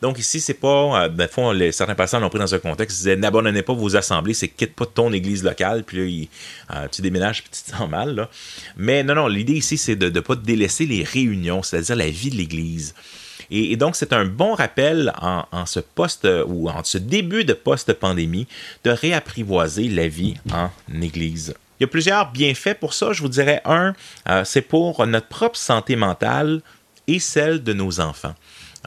Donc 0.01 0.19
ici, 0.19 0.39
c'est 0.39 0.53
pas, 0.53 1.03
euh, 1.03 1.09
ben, 1.09 1.27
fond, 1.27 1.51
les, 1.51 1.71
certains 1.71 1.95
pasteurs 1.95 2.19
l'ont 2.19 2.29
pris 2.29 2.39
dans 2.39 2.53
un 2.53 2.59
contexte, 2.59 2.97
ils 2.97 2.99
disaient 2.99 3.15
n'abandonnez 3.15 3.63
pas 3.63 3.73
vos 3.73 3.95
assemblées, 3.95 4.33
c'est 4.33 4.47
quitte 4.47 4.75
pas 4.75 4.85
ton 4.85 5.11
église 5.11 5.43
locale, 5.43 5.83
puis 5.83 5.97
là, 5.97 6.75
euh, 6.75 6.87
tu 6.91 7.01
déménages, 7.01 7.41
puis 7.41 7.51
tu 7.51 7.71
te 7.71 7.75
sens 7.75 7.89
mal. 7.89 8.27
Mais 8.75 9.03
non, 9.03 9.15
non, 9.15 9.27
l'idée 9.27 9.53
ici, 9.53 9.77
c'est 9.77 9.95
de 9.95 10.09
ne 10.09 10.19
pas 10.19 10.35
délaisser 10.35 10.85
les 10.85 11.03
réunions, 11.03 11.63
c'est-à-dire 11.63 11.95
la 11.95 12.09
vie 12.09 12.29
de 12.29 12.35
l'église. 12.35 12.93
Et, 13.49 13.77
donc, 13.77 13.95
c'est 13.95 14.11
un 14.11 14.25
bon 14.25 14.53
rappel 14.55 15.13
en, 15.21 15.65
ce 15.65 15.79
poste 15.79 16.27
ou 16.47 16.69
en 16.69 16.83
ce 16.83 16.97
début 16.97 17.45
de 17.45 17.53
post-pandémie 17.53 18.45
de 18.83 18.89
réapprivoiser 18.89 19.87
la 19.87 20.09
vie 20.09 20.35
en 20.51 20.69
Église. 21.01 21.55
Il 21.79 21.83
y 21.83 21.85
a 21.85 21.87
plusieurs 21.87 22.31
bienfaits 22.31 22.73
pour 22.73 22.93
ça. 22.93 23.13
Je 23.13 23.21
vous 23.21 23.29
dirais 23.29 23.61
un, 23.63 23.93
euh, 24.27 24.43
c'est 24.43 24.61
pour 24.61 25.05
notre 25.05 25.27
propre 25.27 25.57
santé 25.57 25.95
mentale 25.95 26.61
et 27.07 27.19
celle 27.19 27.63
de 27.63 27.71
nos 27.71 27.99
enfants. 27.99 28.35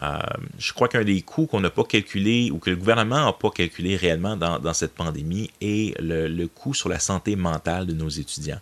Euh, 0.02 0.18
je 0.58 0.72
crois 0.72 0.88
qu'un 0.88 1.04
des 1.04 1.20
coûts 1.22 1.46
qu'on 1.46 1.60
n'a 1.60 1.70
pas 1.70 1.84
calculé 1.84 2.50
ou 2.50 2.58
que 2.58 2.70
le 2.70 2.76
gouvernement 2.76 3.26
n'a 3.26 3.32
pas 3.32 3.50
calculé 3.50 3.96
réellement 3.96 4.36
dans, 4.36 4.72
cette 4.72 4.94
pandémie 4.94 5.50
est 5.60 5.94
le, 6.00 6.46
coût 6.46 6.74
sur 6.74 6.88
la 6.88 6.98
santé 6.98 7.36
mentale 7.36 7.86
de 7.86 7.92
nos 7.92 8.08
étudiants. 8.08 8.60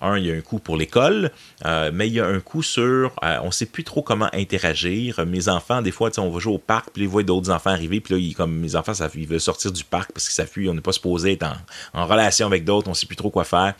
Un, 0.00 0.16
il 0.16 0.26
y 0.26 0.32
a 0.32 0.34
un 0.34 0.40
coût 0.40 0.58
pour 0.58 0.78
l'école, 0.78 1.30
euh, 1.66 1.90
mais 1.92 2.08
il 2.08 2.14
y 2.14 2.20
a 2.20 2.26
un 2.26 2.40
coût 2.40 2.62
sur, 2.62 3.12
euh, 3.22 3.38
on 3.42 3.46
ne 3.46 3.50
sait 3.50 3.66
plus 3.66 3.84
trop 3.84 4.02
comment 4.02 4.30
interagir. 4.32 5.24
Mes 5.26 5.48
enfants, 5.48 5.82
des 5.82 5.90
fois, 5.90 6.10
on 6.18 6.30
va 6.30 6.38
jouer 6.38 6.54
au 6.54 6.58
parc, 6.58 6.90
puis 6.92 7.02
ils 7.02 7.08
voient 7.08 7.22
d'autres 7.22 7.50
enfants 7.50 7.70
arriver, 7.70 8.00
puis 8.00 8.14
là, 8.14 8.34
comme 8.34 8.56
mes 8.56 8.76
enfants, 8.76 8.94
ça, 8.94 9.10
ils 9.14 9.26
veulent 9.26 9.40
sortir 9.40 9.72
du 9.72 9.84
parc 9.84 10.12
parce 10.12 10.24
qu'ils 10.24 10.34
s'appuient, 10.34 10.70
on 10.70 10.74
n'est 10.74 10.80
pas 10.80 10.92
supposé 10.92 11.32
être 11.32 11.46
en, 11.92 12.06
relation 12.06 12.46
avec 12.46 12.64
d'autres, 12.64 12.88
on 12.88 12.92
ne 12.92 12.96
sait 12.96 13.06
plus 13.06 13.16
trop 13.16 13.30
quoi 13.30 13.44
faire. 13.44 13.74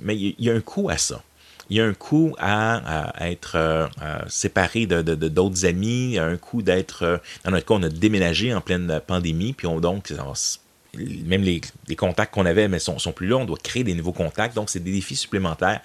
mais 0.00 0.16
il 0.16 0.34
y 0.38 0.48
a 0.48 0.54
un 0.54 0.60
coût 0.60 0.88
à 0.88 0.96
ça 0.96 1.22
il 1.70 1.76
y 1.76 1.80
a 1.80 1.84
un 1.84 1.94
coût 1.94 2.34
à, 2.38 3.12
être 3.20 3.56
euh, 3.56 3.86
séparé 4.28 4.86
de, 4.86 5.02
d'autres 5.02 5.66
amis, 5.66 6.18
un 6.18 6.36
coût 6.36 6.62
d'être, 6.62 7.02
euh, 7.02 7.18
dans 7.44 7.50
notre 7.50 7.66
cas, 7.66 7.74
on 7.74 7.82
a 7.82 7.88
déménagé 7.88 8.54
en 8.54 8.60
pleine 8.60 9.00
pandémie, 9.06 9.52
puis 9.52 9.66
on 9.66 9.80
donc, 9.80 10.12
même 10.94 11.42
les, 11.42 11.60
contacts 11.96 12.32
qu'on 12.32 12.46
avait 12.46 12.68
mais 12.68 12.78
sont, 12.78 12.96
plus 13.12 13.28
là, 13.28 13.36
on 13.36 13.44
doit 13.44 13.58
créer 13.62 13.84
des 13.84 13.94
nouveaux 13.94 14.12
contacts, 14.12 14.54
donc 14.54 14.70
c'est 14.70 14.82
des 14.82 14.92
défis 14.92 15.16
supplémentaires. 15.16 15.80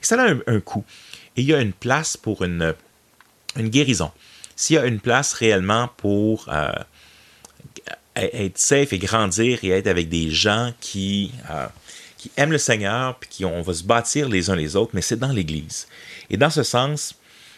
Et 0.00 0.04
ça 0.04 0.22
a 0.22 0.34
un, 0.46 0.60
coût. 0.60 0.84
Et 1.36 1.42
il 1.42 1.46
y 1.46 1.54
a 1.54 1.60
une 1.60 1.72
place 1.72 2.16
pour 2.16 2.44
une, 2.44 2.74
une 3.56 3.68
guérison. 3.68 4.10
S'il 4.54 4.76
y 4.76 4.78
a 4.78 4.84
une 4.84 5.00
place 5.00 5.32
réellement 5.32 5.88
pour 5.96 6.46
euh, 6.52 6.70
être 8.16 8.58
safe 8.58 8.92
et 8.92 8.98
grandir 8.98 9.60
et 9.62 9.70
être 9.70 9.86
avec 9.86 10.10
des 10.10 10.30
gens 10.30 10.72
qui 10.80 11.32
qui 12.22 12.30
aiment 12.36 12.52
le 12.52 12.58
Seigneur, 12.58 13.18
puis 13.18 13.28
qui 13.28 13.44
on 13.44 13.62
va 13.62 13.74
se 13.74 13.82
bâtir 13.82 14.28
les 14.28 14.48
uns 14.48 14.54
les 14.54 14.76
autres, 14.76 14.92
mais 14.94 15.02
c'est 15.02 15.18
dans 15.18 15.32
l'Église. 15.32 15.88
Et 16.30 16.36
dans 16.36 16.50
ce 16.50 16.62
sens, 16.62 17.16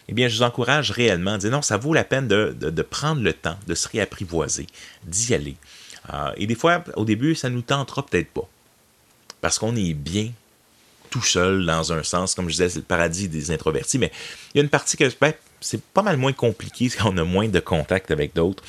eh 0.09 0.15
bien, 0.15 0.27
je 0.27 0.39
vous 0.39 0.43
encourage 0.43 0.91
réellement 0.91 1.37
dire 1.37 1.51
non, 1.51 1.61
ça 1.61 1.77
vaut 1.77 1.93
la 1.93 2.03
peine 2.03 2.29
de, 2.29 2.83
prendre 2.83 3.21
le 3.21 3.35
temps, 3.35 3.59
de 3.67 3.75
se 3.75 3.87
réapprivoiser, 3.89 4.67
d'y 5.05 5.35
aller. 5.35 5.57
Euh, 6.11 6.33
et 6.39 6.47
des 6.47 6.55
fois, 6.55 6.83
au 6.97 7.05
début, 7.05 7.35
ça 7.35 7.51
nous 7.51 7.61
tentera 7.61 8.07
peut-être 8.07 8.31
pas. 8.31 8.49
Parce 9.43 9.59
qu'on 9.59 9.77
est 9.77 9.93
bien 9.93 10.33
tout 11.11 11.23
seul 11.23 11.67
dans 11.67 11.93
un 11.93 12.03
sens. 12.03 12.35
Comme 12.35 12.47
je 12.47 12.53
disais, 12.53 12.71
c'est 12.71 12.79
le 12.79 12.85
paradis 12.87 13.29
des 13.29 13.51
introvertis. 13.51 13.99
Mais 13.99 14.13
il 14.55 14.59
y 14.59 14.61
a 14.61 14.65
une 14.65 14.71
partie 14.71 14.97
que 14.97 15.05
ben, 15.21 15.35
c'est 15.65 15.83
pas 15.83 16.03
mal 16.03 16.17
moins 16.17 16.33
compliqué 16.33 16.91
quand 16.91 17.13
on 17.15 17.17
a 17.17 17.25
moins 17.25 17.49
de 17.49 17.61
contact 17.61 18.11
avec 18.11 18.35
d'autres. 18.35 18.63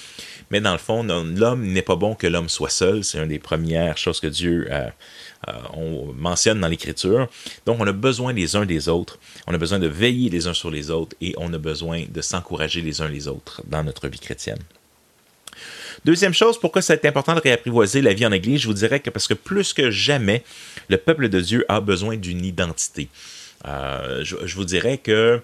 Mais 0.51 0.61
dans 0.61 0.71
le 0.71 0.77
fond, 0.77 1.03
l'homme 1.03 1.65
n'est 1.65 1.81
pas 1.81 1.95
bon 1.95 2.15
que 2.15 2.27
l'homme 2.27 2.49
soit 2.49 2.69
seul. 2.69 3.03
C'est 3.03 3.17
une 3.17 3.27
des 3.27 3.39
premières 3.39 3.97
choses 3.97 4.19
que 4.19 4.27
Dieu 4.27 4.67
euh, 4.71 4.87
euh, 5.47 5.51
on 5.73 6.13
mentionne 6.13 6.61
dans 6.61 6.67
l'Écriture. 6.67 7.27
Donc, 7.65 7.77
on 7.79 7.87
a 7.87 7.91
besoin 7.91 8.31
les 8.31 8.55
uns 8.55 8.65
des 8.65 8.87
autres. 8.87 9.19
On 9.47 9.53
a 9.53 9.57
besoin 9.57 9.79
de 9.79 9.87
veiller 9.87 10.29
les 10.29 10.47
uns 10.47 10.53
sur 10.53 10.71
les 10.71 10.89
autres 10.89 11.15
et 11.19 11.33
on 11.37 11.51
a 11.53 11.57
besoin 11.57 12.05
de 12.09 12.21
s'encourager 12.21 12.81
les 12.81 13.01
uns 13.01 13.07
les 13.07 13.27
autres 13.27 13.61
dans 13.67 13.83
notre 13.83 14.07
vie 14.07 14.19
chrétienne. 14.19 14.59
Deuxième 16.03 16.33
chose, 16.33 16.59
pourquoi 16.59 16.81
c'est 16.81 17.05
important 17.05 17.33
de 17.33 17.39
réapprivoiser 17.39 18.01
la 18.01 18.13
vie 18.13 18.25
en 18.25 18.31
Église, 18.31 18.61
je 18.61 18.67
vous 18.67 18.73
dirais 18.73 18.99
que 18.99 19.09
parce 19.09 19.27
que 19.27 19.33
plus 19.33 19.73
que 19.73 19.89
jamais, 19.89 20.43
le 20.89 20.97
peuple 20.97 21.29
de 21.29 21.39
Dieu 21.39 21.65
a 21.67 21.79
besoin 21.81 22.17
d'une 22.17 22.45
identité. 22.45 23.09
Euh, 23.67 24.23
je, 24.23 24.55
vous 24.55 24.65
dirais 24.65 24.97
que 24.97 25.41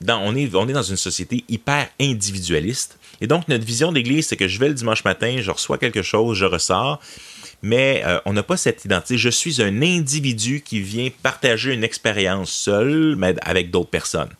dans, 0.00 0.20
on, 0.20 0.34
est, 0.34 0.48
dans 0.48 0.82
une 0.82 0.96
société 0.96 1.44
hyper 1.48 1.88
individualiste. 2.00 2.98
Et 3.20 3.26
donc, 3.26 3.48
notre 3.48 3.64
vision 3.64 3.92
d'Église, 3.92 4.26
c'est 4.26 4.36
que 4.36 4.48
je 4.48 4.58
vais 4.58 4.68
le 4.68 4.74
dimanche 4.74 5.04
matin, 5.04 5.36
je 5.40 5.50
reçois 5.50 5.78
quelque 5.78 6.02
chose, 6.02 6.36
je 6.36 6.44
ressors, 6.44 7.00
mais 7.62 8.02
euh, 8.04 8.20
on 8.26 8.32
n'a 8.32 8.42
pas 8.42 8.56
cette 8.56 8.84
identité. 8.84 9.16
Je 9.16 9.30
suis 9.30 9.62
un 9.62 9.82
individu 9.82 10.60
qui 10.60 10.80
vient 10.80 11.08
partager 11.22 11.72
une 11.72 11.84
expérience 11.84 12.50
seul, 12.50 13.16
mais 13.16 13.34
avec 13.42 13.70
d'autres 13.70 13.90
personnes. 13.90 14.30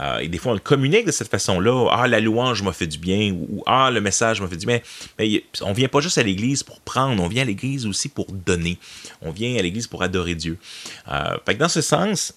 Euh, 0.00 0.18
et 0.18 0.28
des 0.28 0.38
fois, 0.38 0.52
on 0.52 0.58
communique 0.58 1.06
de 1.06 1.12
cette 1.12 1.30
façon-là. 1.30 1.88
Ah, 1.92 2.08
la 2.08 2.20
louange 2.20 2.62
m'a 2.62 2.72
fait 2.72 2.86
du 2.86 2.98
bien, 2.98 3.32
ou, 3.32 3.62
Ah, 3.66 3.90
le 3.92 4.00
message 4.00 4.40
m'a 4.40 4.48
fait 4.48 4.56
du 4.56 4.66
bien. 4.66 4.80
Mais 5.18 5.44
on 5.62 5.72
vient 5.72 5.88
pas 5.88 6.00
juste 6.00 6.18
à 6.18 6.22
l'Église 6.22 6.62
pour 6.62 6.80
prendre, 6.80 7.22
on 7.22 7.28
vient 7.28 7.42
à 7.42 7.46
l'Église 7.46 7.86
aussi 7.86 8.08
pour 8.08 8.26
donner. 8.26 8.78
On 9.22 9.30
vient 9.30 9.56
à 9.56 9.62
l'Église 9.62 9.86
pour 9.86 10.02
adorer 10.02 10.34
Dieu. 10.34 10.58
Euh, 11.10 11.36
fait 11.46 11.54
que 11.54 11.60
dans 11.60 11.68
ce 11.68 11.80
sens, 11.80 12.34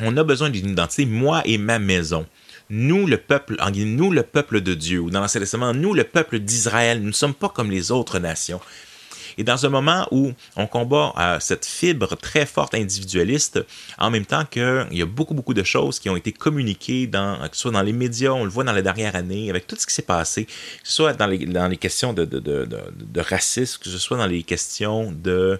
on 0.00 0.16
a 0.16 0.24
besoin 0.24 0.50
d'une 0.50 0.70
identité, 0.70 1.06
moi 1.06 1.42
et 1.44 1.58
ma 1.58 1.78
maison. 1.78 2.26
Nous, 2.68 3.06
le 3.06 3.16
peuple, 3.16 3.56
nous, 3.84 4.12
le 4.12 4.22
peuple 4.22 4.60
de 4.60 4.74
Dieu, 4.74 5.00
ou 5.00 5.10
dans 5.10 5.20
l'Ancien 5.20 5.40
Testament, 5.40 5.74
nous, 5.74 5.92
le 5.92 6.04
peuple 6.04 6.38
d'Israël, 6.38 7.00
nous 7.00 7.08
ne 7.08 7.12
sommes 7.12 7.34
pas 7.34 7.48
comme 7.48 7.70
les 7.70 7.90
autres 7.90 8.18
nations. 8.18 8.60
Et 9.38 9.44
dans 9.44 9.64
un 9.64 9.68
moment 9.68 10.06
où 10.10 10.32
on 10.56 10.66
combat 10.66 11.38
cette 11.40 11.64
fibre 11.64 12.16
très 12.16 12.46
forte 12.46 12.74
individualiste, 12.74 13.64
en 13.98 14.10
même 14.10 14.26
temps 14.26 14.44
qu'il 14.44 14.86
y 14.92 15.02
a 15.02 15.06
beaucoup, 15.06 15.34
beaucoup 15.34 15.54
de 15.54 15.62
choses 15.62 15.98
qui 15.98 16.10
ont 16.10 16.16
été 16.16 16.32
communiquées, 16.32 17.08
que 17.10 17.48
ce 17.52 17.60
soit 17.60 17.70
dans 17.70 17.82
les 17.82 17.92
médias, 17.92 18.30
on 18.30 18.44
le 18.44 18.50
voit 18.50 18.64
dans 18.64 18.72
les 18.72 18.82
dernières 18.82 19.16
années, 19.16 19.50
avec 19.50 19.66
tout 19.66 19.76
ce 19.78 19.86
qui 19.86 19.94
s'est 19.94 20.02
passé, 20.02 20.44
que 20.44 20.52
ce 20.84 20.92
soit 20.92 21.14
dans 21.14 21.26
les, 21.26 21.76
questions 21.76 22.12
de, 22.12 23.20
racisme, 23.20 23.80
que 23.82 23.88
ce 23.88 23.98
soit 23.98 24.18
dans 24.18 24.26
les 24.26 24.42
questions 24.42 25.10
de 25.10 25.58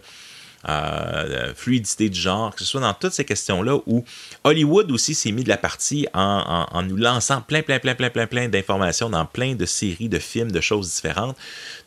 euh, 0.68 1.54
fluidité 1.54 2.10
de 2.10 2.14
genre, 2.14 2.54
que 2.54 2.60
ce 2.60 2.66
soit 2.66 2.80
dans 2.80 2.92
toutes 2.92 3.12
ces 3.12 3.24
questions-là 3.24 3.78
où 3.86 4.04
Hollywood 4.44 4.90
aussi 4.90 5.14
s'est 5.14 5.32
mis 5.32 5.42
de 5.42 5.48
la 5.48 5.56
partie 5.56 6.06
en, 6.12 6.82
nous 6.82 6.96
lançant 6.96 7.40
plein, 7.40 7.62
plein, 7.62 7.78
plein, 7.78 7.94
plein, 7.94 8.10
plein, 8.10 8.26
plein 8.26 8.48
d'informations 8.48 9.08
dans 9.08 9.24
plein 9.24 9.54
de 9.54 9.64
séries, 9.64 10.08
de 10.08 10.18
films, 10.18 10.52
de 10.52 10.60
choses 10.60 10.92
différentes. 10.94 11.36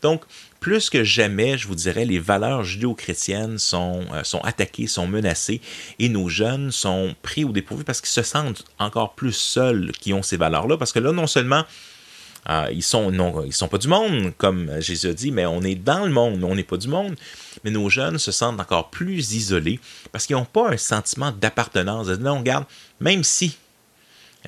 Donc, 0.02 0.24
plus 0.60 0.90
que 0.90 1.04
jamais, 1.04 1.58
je 1.58 1.68
vous 1.68 1.76
dirais, 1.76 2.06
les 2.06 2.20
valeurs 2.20 2.64
judéo-chrétiennes 2.64 3.60
sont, 3.60 4.06
euh, 4.14 4.24
sont 4.24 4.40
attaquées, 4.40 4.88
sont 4.88 5.08
menacées, 5.08 5.60
et 6.00 6.10
nos 6.10 6.30
jeunes 6.30 6.72
sont 6.72 7.16
pris 7.22 7.44
au 7.44 7.52
dépourvu 7.52 7.84
parce 7.84 8.00
qu'ils 8.00 8.10
se 8.10 8.24
sentent 8.24 8.64
encore 8.80 9.14
plus 9.14 9.34
seuls 9.34 9.92
qui 9.92 10.14
ont 10.14 10.24
ces 10.24 10.38
valeurs-là, 10.38 10.78
parce 10.78 10.94
que 10.94 11.00
là, 11.00 11.12
non 11.12 11.28
seulement 11.28 11.64
euh, 12.50 12.68
ils 12.72 12.84
sont 12.84 13.12
non, 13.12 13.44
ils 13.46 13.54
sont 13.54 13.68
pas 13.68 13.78
du 13.78 13.88
monde, 13.88 14.34
comme 14.38 14.70
Jésus 14.80 15.08
a 15.08 15.14
dit, 15.14 15.32
mais 15.32 15.46
on 15.46 15.62
est 15.62 15.76
dans 15.76 16.06
le 16.06 16.12
monde, 16.12 16.40
mais 16.40 16.46
on 16.46 16.56
n'est 16.56 16.64
pas 16.64 16.78
du 16.78 16.88
monde. 16.88 17.16
Mais 17.64 17.72
nos 17.72 17.90
jeunes 17.90 18.18
se 18.18 18.32
sentent 18.32 18.60
encore 18.60 18.90
plus 18.90 19.34
isolés 19.34 19.80
parce 20.12 20.26
qu'ils 20.26 20.36
n'ont 20.36 20.46
pas 20.46 20.70
un 20.70 20.78
sentiment 20.78 21.32
d'appartenance. 21.32 22.08
Non, 22.08 22.40
regarde, 22.40 22.66
même 23.00 23.24
si 23.24 23.58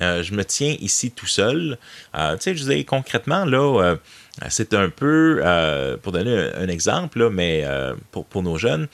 euh, 0.02 0.22
je 0.22 0.34
me 0.34 0.44
tiens 0.44 0.76
ici 0.80 1.10
tout 1.10 1.26
seul, 1.26 1.78
tu 2.12 2.20
sais, 2.40 2.54
je 2.54 2.60
disais 2.60 2.84
concrètement, 2.84 3.44
là, 3.46 3.96
euh, 4.42 4.46
c'est 4.50 4.74
un 4.74 4.90
peu, 4.90 5.40
euh, 5.44 5.96
pour 5.96 6.12
donner 6.12 6.50
un, 6.54 6.68
exemple, 6.68 7.30
mais 7.30 7.62
euh, 7.64 7.94
pour, 8.10 8.42
nos 8.42 8.58
jeunes, 8.58 8.86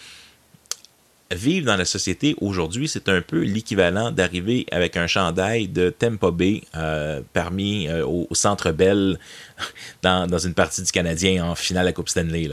vivre 1.35 1.67
dans 1.67 1.77
la 1.77 1.85
société 1.85 2.35
aujourd'hui, 2.41 2.89
c'est 2.89 3.09
un 3.09 3.21
peu 3.21 3.41
l'équivalent 3.41 4.11
d'arriver 4.11 4.67
avec 4.71 4.97
un 4.97 5.07
chandail 5.07 5.69
de 5.69 5.91
Tempo 5.91 6.33
Bay 6.33 6.63
parmi 7.33 7.89
au, 7.91 8.29
Centre 8.33 8.73
Bell 8.73 9.19
dans, 10.03 10.39
une 10.39 10.55
partie 10.55 10.83
du 10.83 10.91
Canadien 10.91 11.45
en 11.45 11.55
finale 11.55 11.89
à 11.89 11.93
Coupe 11.93 12.09
Stanley. 12.09 12.49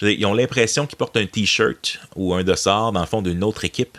Ils 0.00 0.26
ont 0.26 0.34
l'impression 0.34 0.86
qu'ils 0.86 0.98
portent 0.98 1.16
un 1.16 1.26
T-shirt 1.26 2.00
ou 2.16 2.34
un 2.34 2.44
dossard 2.44 2.92
dans 2.92 3.00
le 3.00 3.06
fond 3.06 3.22
d'une 3.22 3.42
autre 3.44 3.64
équipe. 3.64 3.98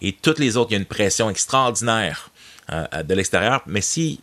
Et 0.00 0.12
toutes 0.12 0.38
les 0.38 0.56
autres, 0.56 0.70
il 0.70 0.74
y 0.74 0.76
a 0.76 0.80
une 0.80 0.86
pression 0.86 1.30
extraordinaire 1.30 2.30
de 2.70 3.14
l'extérieur. 3.14 3.62
Mais 3.66 3.80
si 3.80 4.20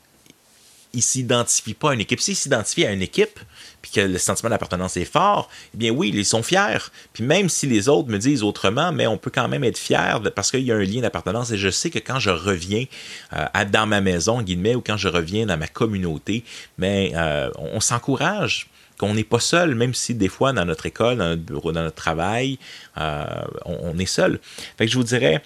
il 0.93 1.01
s'identifie 1.01 1.73
pas 1.73 1.91
à 1.91 1.93
une 1.93 2.01
équipe. 2.01 2.21
S'il 2.21 2.35
s'identifie 2.35 2.85
à 2.85 2.91
une 2.91 3.01
équipe, 3.01 3.39
puis 3.83 3.91
que 3.91 4.01
le 4.01 4.17
sentiment 4.17 4.49
d'appartenance 4.49 4.95
est 4.95 5.05
fort, 5.05 5.49
eh 5.73 5.77
bien 5.77 5.91
oui, 5.91 6.09
ils 6.13 6.25
sont 6.25 6.41
fiers. 6.41 6.89
Puis 7.11 7.23
même 7.23 7.49
si 7.49 7.67
les 7.67 7.89
autres 7.89 8.09
me 8.09 8.17
disent 8.17 8.41
autrement, 8.41 8.93
mais 8.93 9.07
on 9.07 9.17
peut 9.17 9.29
quand 9.29 9.49
même 9.49 9.65
être 9.65 9.77
fier 9.77 10.21
parce 10.33 10.51
qu'il 10.51 10.61
y 10.61 10.71
a 10.71 10.75
un 10.75 10.83
lien 10.83 11.01
d'appartenance. 11.01 11.51
Et 11.51 11.57
je 11.57 11.69
sais 11.69 11.89
que 11.89 11.99
quand 11.99 12.17
je 12.17 12.29
reviens 12.29 12.85
euh, 13.33 13.45
dans 13.69 13.85
ma 13.85 13.99
maison, 13.99 14.41
guillemets, 14.41 14.73
ou 14.73 14.81
quand 14.81 14.95
je 14.95 15.09
reviens 15.09 15.45
dans 15.45 15.57
ma 15.57 15.67
communauté, 15.67 16.45
mais 16.77 17.11
euh, 17.15 17.51
on, 17.57 17.81
s'encourage 17.81 18.69
qu'on 18.97 19.13
n'est 19.13 19.25
pas 19.25 19.41
seul, 19.41 19.75
même 19.75 19.93
si 19.93 20.15
des 20.15 20.29
fois 20.29 20.53
dans 20.53 20.63
notre 20.63 20.85
école, 20.85 21.17
dans 21.17 21.27
notre 21.27 21.41
bureau, 21.41 21.73
dans 21.73 21.83
notre 21.83 21.97
travail, 21.97 22.59
euh, 22.97 23.25
on, 23.65 23.91
on, 23.91 23.99
est 23.99 24.05
seul. 24.05 24.39
Fait 24.77 24.85
que 24.85 24.91
je 24.93 24.97
vous 24.97 25.03
dirais, 25.03 25.43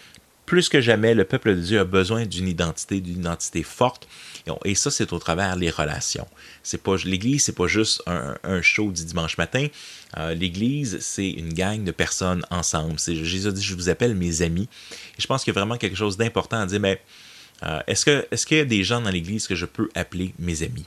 plus 0.47 0.69
que 0.69 0.79
jamais, 0.79 1.13
le 1.13 1.25
peuple 1.25 1.55
de 1.55 1.61
Dieu 1.61 1.79
a 1.81 1.83
besoin 1.83 2.25
d'une 2.25 2.47
identité, 2.47 3.01
d'une 3.01 3.19
identité 3.19 3.63
forte. 3.63 4.07
Et 4.63 4.75
ça, 4.75 4.89
c'est 4.89 5.11
au 5.11 5.19
travers 5.19 5.57
des 5.57 5.69
relations. 5.69 6.25
C'est 6.63 6.81
pas 6.81 6.95
l'Église, 7.03 7.43
c'est 7.43 7.55
pas 7.55 7.67
juste 7.67 8.01
un, 8.07 8.61
show 8.61 8.93
du 8.93 9.03
dimanche 9.03 9.37
matin. 9.37 9.67
Euh, 10.17 10.33
L'Église, 10.33 10.99
c'est 11.01 11.29
une 11.29 11.53
gang 11.53 11.83
de 11.83 11.91
personnes 11.91 12.45
ensemble. 12.49 12.97
Jésus 12.97 13.45
a 13.45 13.51
dit, 13.51 13.61
je 13.61 13.75
vous 13.75 13.89
appelle 13.89 14.15
mes 14.15 14.41
amis. 14.41 14.69
Et 15.17 15.21
je 15.21 15.27
pense 15.27 15.43
qu'il 15.43 15.53
y 15.53 15.57
a 15.57 15.59
vraiment 15.59 15.77
quelque 15.77 15.97
chose 15.97 16.15
d'important 16.15 16.61
à 16.61 16.65
dire, 16.65 16.79
mais 16.79 17.01
euh, 17.63 17.81
est-ce 17.87 18.05
que 18.05 18.25
est-ce 18.31 18.45
qu'il 18.45 18.57
y 18.57 18.61
a 18.61 18.65
des 18.65 18.85
gens 18.85 19.01
dans 19.01 19.09
l'Église 19.09 19.47
que 19.47 19.55
je 19.55 19.65
peux 19.65 19.89
appeler 19.95 20.33
mes 20.39 20.63
amis? 20.63 20.85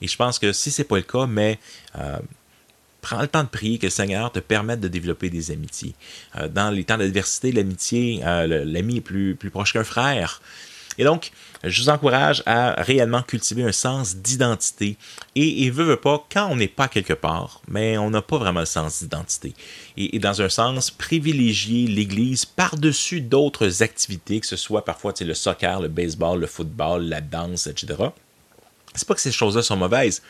Et 0.00 0.08
je 0.08 0.16
pense 0.16 0.38
que 0.38 0.52
si 0.52 0.70
c'est 0.70 0.84
pas 0.84 0.96
le 0.96 1.02
cas, 1.02 1.26
mais 1.26 1.58
euh, 1.98 2.18
prends 3.00 3.20
le 3.20 3.28
temps 3.28 3.42
de 3.42 3.48
prier 3.48 3.78
que 3.78 3.86
le 3.86 3.90
Seigneur 3.90 4.32
te 4.32 4.38
permette 4.38 4.80
de 4.80 4.88
développer 4.88 5.30
des 5.30 5.50
amitiés. 5.50 5.94
Euh, 6.36 6.48
dans 6.48 6.70
les 6.70 6.84
temps 6.84 6.98
d'adversité, 6.98 7.52
l'amitié, 7.52 8.20
euh, 8.24 8.64
l'ami 8.64 8.98
est 8.98 9.00
plus, 9.00 9.36
proche 9.50 9.72
qu'un 9.72 9.84
frère. 9.84 10.40
Et 10.98 11.04
donc, 11.04 11.30
je 11.64 11.82
vous 11.82 11.88
encourage 11.88 12.42
à 12.46 12.82
réellement 12.82 13.22
cultiver 13.22 13.62
un 13.62 13.72
sens 13.72 14.16
d'identité. 14.16 14.96
Et, 15.34 15.64
et 15.64 15.70
veut, 15.70 15.84
veut 15.84 15.96
pas, 15.96 16.26
quand 16.30 16.48
on 16.50 16.56
n'est 16.56 16.68
pas 16.68 16.88
quelque 16.88 17.14
part, 17.14 17.62
mais 17.68 17.96
on 17.96 18.10
n'a 18.10 18.22
pas 18.22 18.38
vraiment 18.38 18.60
le 18.60 18.66
sens 18.66 19.02
d'identité. 19.02 19.54
Et, 19.96 20.18
dans 20.18 20.42
un 20.42 20.48
sens, 20.48 20.90
privilégier 20.90 21.86
l'Église 21.86 22.44
par-dessus 22.44 23.20
d'autres 23.20 23.82
activités, 23.82 24.40
que 24.40 24.46
ce 24.46 24.56
soit 24.56 24.84
parfois 24.84 25.14
le 25.20 25.34
soccer, 25.34 25.80
le 25.80 25.88
baseball, 25.88 26.40
le 26.40 26.46
football, 26.46 27.04
la 27.04 27.20
danse, 27.20 27.66
etc. 27.66 27.94
C'est 28.94 29.06
pas 29.06 29.14
que 29.14 29.20
ces 29.20 29.32
choses-là 29.32 29.62
sont 29.62 29.76
mauvaises, 29.76 30.22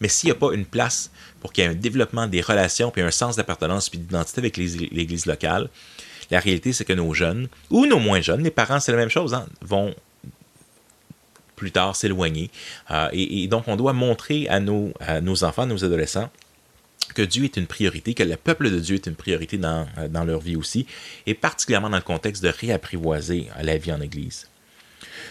mais 0.00 0.08
s'il 0.08 0.28
n'y 0.28 0.32
a 0.32 0.36
pas 0.36 0.52
une 0.52 0.66
place 0.66 1.10
pour 1.40 1.52
qu'il 1.52 1.64
y 1.64 1.66
ait 1.66 1.70
un 1.70 1.74
développement 1.74 2.26
des 2.26 2.40
relations, 2.40 2.90
puis 2.90 3.02
un 3.02 3.10
sens 3.10 3.36
d'appartenance, 3.36 3.88
puis 3.88 3.98
d'identité 3.98 4.40
avec 4.40 4.56
l'Église 4.56 5.26
locale, 5.26 5.68
la 6.30 6.40
réalité, 6.40 6.72
c'est 6.72 6.84
que 6.84 6.92
nos 6.92 7.14
jeunes, 7.14 7.48
ou 7.70 7.86
nos 7.86 7.98
moins 7.98 8.20
jeunes, 8.20 8.42
les 8.42 8.50
parents, 8.50 8.80
c'est 8.80 8.92
la 8.92 8.98
même 8.98 9.08
chose, 9.08 9.34
hein, 9.34 9.46
vont 9.62 9.94
plus 11.56 11.72
tard 11.72 11.96
s'éloigner. 11.96 12.50
Euh, 12.90 13.08
et, 13.12 13.48
donc, 13.48 13.66
on 13.66 13.76
doit 13.76 13.92
montrer 13.92 14.46
à 14.48 14.60
nos, 14.60 14.92
enfants, 15.42 15.62
à 15.62 15.66
nos 15.66 15.84
adolescents, 15.84 16.30
que 17.14 17.22
Dieu 17.22 17.44
est 17.44 17.56
une 17.56 17.66
priorité, 17.66 18.14
que 18.14 18.22
le 18.22 18.36
peuple 18.36 18.70
de 18.70 18.78
Dieu 18.78 18.96
est 18.96 19.06
une 19.06 19.14
priorité 19.14 19.56
dans, 19.56 19.86
euh, 19.96 20.08
dans 20.08 20.24
leur 20.24 20.40
vie 20.40 20.56
aussi, 20.56 20.86
et 21.26 21.34
particulièrement 21.34 21.90
dans 21.90 21.96
le 21.96 22.02
contexte 22.02 22.42
de 22.42 22.48
réapprivoiser 22.48 23.48
la 23.62 23.78
vie 23.78 23.92
en 23.92 24.00
Église. 24.00 24.48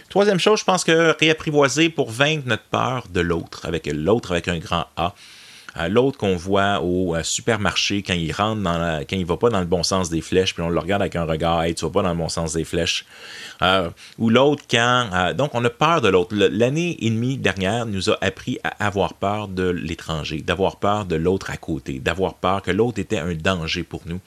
Troisième 0.10 0.40
chose, 0.40 0.60
je 0.60 0.66
pense 0.66 0.84
que 0.84 1.16
réapprivoiser 1.20 1.90
pour 1.90 2.10
vaincre 2.10 2.44
notre 2.48 2.64
peur 2.64 3.08
de 3.10 3.20
l'autre, 3.20 3.66
avec 3.66 3.88
l'autre 3.88 4.32
avec 4.32 4.48
un 4.48 4.58
grand 4.58 4.86
A. 4.96 5.14
Euh, 5.78 5.90
l'autre 5.90 6.18
qu'on 6.18 6.36
voit 6.36 6.82
au 6.82 7.16
euh, 7.16 7.24
supermarché 7.24 8.02
quand 8.02 8.14
il 8.14 8.32
rentre 8.32 8.62
quand 9.08 9.16
il 9.16 9.26
va 9.26 9.38
pas 9.38 9.50
dans 9.50 9.60
le 9.60 9.66
bon 9.66 9.84
sens 9.84 10.10
des 10.10 10.22
flèches, 10.22 10.54
puis 10.54 10.64
on 10.64 10.70
le 10.70 10.80
regarde 10.80 11.02
avec 11.02 11.16
un 11.16 11.26
regard, 11.26 11.64
hey, 11.64 11.76
tu 11.76 11.86
vas 11.86 11.92
pas 11.92 12.02
dans 12.02 12.12
le 12.12 12.18
bon 12.18 12.30
sens 12.30 12.54
des 12.54 12.64
flèches. 12.64 13.06
Euh, 13.62 13.90
ou 14.18 14.30
l'autre 14.30 14.64
quand, 14.70 15.34
donc 15.36 15.54
on 15.54 15.64
a 15.64 15.70
peur 15.70 16.02
de 16.02 16.10
l'autre. 16.10 16.36
L'année 16.36 16.98
et 17.06 17.10
demie 17.10 17.38
dernière 17.38 17.86
nous 17.86 18.10
a 18.10 18.18
appris 18.22 18.60
à 18.64 18.86
avoir 18.86 19.14
peur 19.14 19.48
de 19.48 19.70
l'étranger, 19.70 20.42
d'avoir 20.42 20.78
peur 20.78 21.06
de 21.06 21.16
l'autre 21.16 21.52
à 21.52 21.58
côté, 21.58 22.00
d'avoir 22.00 22.36
peur 22.36 22.62
que 22.62 22.72
l'autre 22.72 23.00
était 23.00 23.20
un 23.20 23.34
danger 23.34 23.84
pour 23.84 24.02
nous 24.06 24.20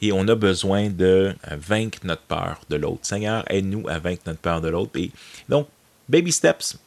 et 0.00 0.12
on 0.12 0.26
a 0.28 0.34
besoin 0.34 0.90
de 0.90 1.34
euh, 1.50 1.56
vaincre 1.56 1.98
notre 2.04 2.22
peur 2.22 2.60
de 2.68 2.76
l'autre. 2.76 3.00
Seigneur, 3.02 3.44
aide-nous 3.50 3.88
à 3.88 3.98
vaincre 3.98 4.22
notre 4.26 4.40
peur 4.40 4.60
de 4.60 4.68
l'autre. 4.68 4.92
Et 4.96 5.10
donc, 5.48 5.68
baby 6.08 6.32
steps, 6.32 6.78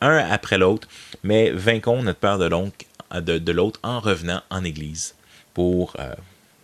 un 0.00 0.18
après 0.18 0.58
l'autre, 0.58 0.88
mais 1.22 1.50
vainquons 1.50 2.02
notre 2.02 2.18
peur 2.18 2.38
de 2.38 3.52
l'autre 3.52 3.80
en 3.82 4.00
revenant 4.00 4.42
en 4.50 4.64
Église 4.64 5.14
pour 5.54 5.94
euh, 5.98 6.14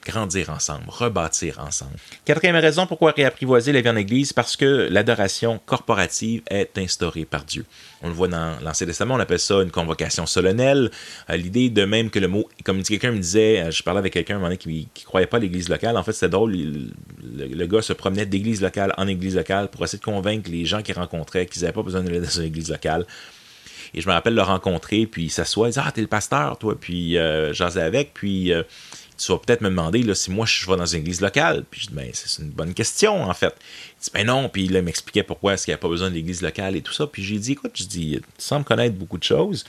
grandir 0.05 0.51
ensemble, 0.51 0.85
rebâtir 0.89 1.59
ensemble. 1.59 1.93
Quatrième 2.25 2.57
raison 2.57 2.87
pourquoi 2.87 3.13
réapprivoiser 3.13 3.73
la 3.73 3.81
vie 3.81 3.89
en 3.89 3.97
Église, 3.97 4.33
parce 4.33 4.57
que 4.57 4.89
l'adoration 4.91 5.61
corporative 5.65 6.43
est 6.51 6.77
instaurée 6.79 7.25
par 7.25 7.45
Dieu. 7.45 7.65
On 8.03 8.09
le 8.09 8.15
voit 8.15 8.29
dans 8.29 8.59
l'Ancien 8.63 8.87
Testament, 8.87 9.15
on 9.15 9.21
appelle 9.21 9.39
ça 9.39 9.63
une 9.63 9.71
convocation 9.71 10.27
solennelle. 10.27 10.91
Euh, 11.31 11.37
l'idée 11.37 11.71
de 11.71 11.85
même 11.85 12.11
que 12.11 12.19
le 12.19 12.29
mot, 12.29 12.49
comme 12.65 12.83
quelqu'un 12.83 13.13
me 13.13 13.19
disait, 13.19 13.61
euh, 13.61 13.71
je 13.71 13.83
parlais 13.83 13.99
avec 13.99 14.13
quelqu'un 14.13 14.57
qui 14.57 14.89
ne 14.97 15.05
croyait 15.05 15.27
pas 15.27 15.37
à 15.37 15.41
l'Église 15.41 15.69
locale, 15.69 15.97
en 15.97 16.03
fait 16.03 16.13
c'est 16.13 16.29
drôle, 16.29 16.53
le, 16.53 17.67
gars 17.67 17.83
se 17.83 17.93
promenait 17.93 18.27
d'église 18.27 18.61
locale 18.61 18.93
en 18.99 19.07
église 19.07 19.37
locale 19.37 19.69
pour 19.69 19.85
essayer 19.85 19.99
de 19.99 20.05
convaincre 20.05 20.51
les 20.51 20.65
gens 20.65 20.83
qu'il 20.83 20.95
rencontrait 20.95 21.47
qu'ils 21.47 21.63
n'avaient 21.63 21.73
pas 21.73 21.83
besoin 21.83 22.03
d'aller 22.03 22.21
dans 22.21 22.29
une 22.29 22.45
église 22.45 22.71
locale. 22.71 23.07
Et 23.95 24.01
je 24.01 24.09
me 24.09 24.13
rappelle 24.13 24.35
le 24.35 24.43
rencontrer, 24.43 25.07
puis 25.07 25.25
il 25.25 25.31
s'assoit, 25.31 25.69
il 25.69 25.73
dit 25.73 25.79
Ah, 25.83 25.93
t'es 25.93 26.01
le 26.01 26.07
pasteur, 26.07 26.57
toi. 26.59 26.75
Puis 26.81 27.19
euh, 27.19 27.53
j'en 27.53 27.77
avec, 27.77 28.15
puis 28.15 28.53
tu 29.19 29.33
vas 29.33 29.39
peut-être 29.39 29.61
me 29.61 29.69
demander 29.69 30.03
là, 30.03 30.15
si 30.15 30.31
moi 30.31 30.47
je 30.47 30.69
vais 30.69 30.77
dans 30.77 30.87
une 30.87 31.01
église 31.01 31.21
locale. 31.21 31.65
Puis 31.71 31.83
je 31.83 31.87
dis, 31.89 31.95
ben, 31.95 32.11
c'est 32.13 32.43
une 32.43 32.51
bonne 32.51 32.75
question, 32.75 33.23
en 33.23 33.35
fait. 33.35 33.55
Il 33.99 34.05
dit, 34.05 34.11
ben 34.15 34.27
non. 34.27 34.49
Puis 34.49 34.65
il 34.65 34.83
m'expliquait 34.83 35.23
pourquoi 35.23 35.55
est-ce 35.55 35.65
qu'il 35.65 35.73
n'y 35.73 35.77
a 35.77 35.79
pas 35.79 35.89
besoin 35.89 36.11
de 36.11 36.15
l'église 36.15 36.43
locale 36.43 36.77
et 36.77 36.83
tout 36.83 36.93
ça. 36.93 37.07
Puis 37.07 37.23
j'ai 37.23 37.39
dit, 37.39 37.53
écoute, 37.53 37.73
je 37.75 37.85
dis, 37.85 38.19
tu 38.21 38.45
sembles 38.45 38.65
connaître 38.65 38.97
beaucoup 38.97 39.19
de 39.19 39.25
choses. 39.25 39.65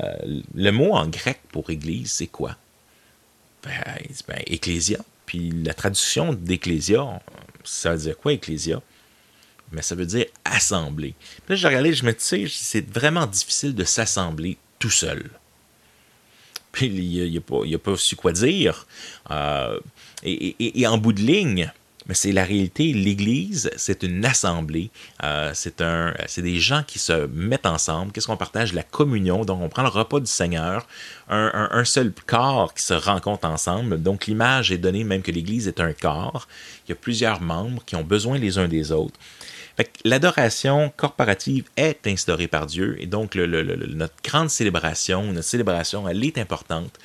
Euh, 0.00 0.40
le 0.54 0.70
mot 0.70 0.92
en 0.92 1.06
grec 1.06 1.40
pour 1.52 1.70
église, 1.70 2.12
c'est 2.12 2.26
quoi? 2.26 2.56
Ben, 3.62 3.72
il 4.08 4.14
dit, 4.14 4.24
ben, 4.26 4.42
ecclésia. 4.46 4.98
Puis 5.26 5.50
la 5.50 5.74
traduction 5.74 6.32
d'ecclésia, 6.32 7.20
ça 7.64 7.92
veut 7.92 7.98
dire 7.98 8.18
quoi, 8.18 8.32
ecclésia? 8.32 8.82
Mais 9.72 9.82
ça 9.82 9.94
veut 9.94 10.06
dire 10.06 10.26
assembler. 10.44 11.14
Puis 11.18 11.42
là, 11.50 11.54
j'ai 11.56 11.68
regardé, 11.68 11.92
je 11.94 12.04
me 12.04 12.12
dis, 12.12 12.48
c'est 12.54 12.88
vraiment 12.90 13.26
difficile 13.26 13.74
de 13.74 13.84
s'assembler 13.84 14.58
tout 14.78 14.90
seul. 14.90 15.30
Puis 16.74 16.86
il 16.86 17.32
n'a 17.32 17.78
pas, 17.78 17.96
su 17.96 18.16
quoi 18.16 18.32
dire. 18.32 18.86
Euh, 19.30 19.78
et, 20.24 20.86
en 20.88 20.98
bout 20.98 21.12
de 21.12 21.20
ligne, 21.20 21.70
mais 22.06 22.14
c'est 22.14 22.32
la 22.32 22.42
réalité. 22.44 22.92
L'Église, 22.92 23.70
c'est 23.76 24.02
une 24.02 24.24
assemblée. 24.24 24.90
Euh, 25.22 25.52
c'est 25.54 26.42
des 26.42 26.58
gens 26.58 26.82
qui 26.84 26.98
se 26.98 27.26
mettent 27.26 27.66
ensemble. 27.66 28.10
Qu'est-ce 28.10 28.26
qu'on 28.26 28.36
partage? 28.36 28.72
La 28.72 28.82
communion. 28.82 29.44
Donc, 29.44 29.62
on 29.62 29.68
prend 29.68 29.82
le 29.82 29.88
repas 29.88 30.18
du 30.18 30.26
Seigneur. 30.26 30.84
Un, 31.28 31.84
seul 31.84 32.12
corps 32.26 32.74
qui 32.74 32.82
se 32.82 32.94
rencontre 32.94 33.46
ensemble. 33.46 34.02
Donc, 34.02 34.26
l'image 34.26 34.72
est 34.72 34.78
donnée 34.78 35.04
même 35.04 35.22
que 35.22 35.30
l'Église 35.30 35.68
est 35.68 35.78
un 35.78 35.92
corps. 35.92 36.48
Il 36.86 36.90
y 36.90 36.92
a 36.92 36.96
plusieurs 36.96 37.40
membres 37.40 37.84
qui 37.86 37.94
ont 37.94 38.04
besoin 38.04 38.36
les 38.36 38.58
uns 38.58 38.66
des 38.66 38.90
autres. 38.90 39.18
L'adoration 40.04 40.92
corporative 40.96 41.64
est 41.76 42.06
instaurée 42.06 42.46
par 42.46 42.66
Dieu 42.66 42.96
et 43.00 43.06
donc 43.06 43.34
notre 43.34 44.14
grande 44.22 44.50
célébration, 44.50 45.24
notre 45.32 45.48
célébration, 45.48 46.08
elle 46.08 46.24
est 46.24 46.38
importante 46.38 46.98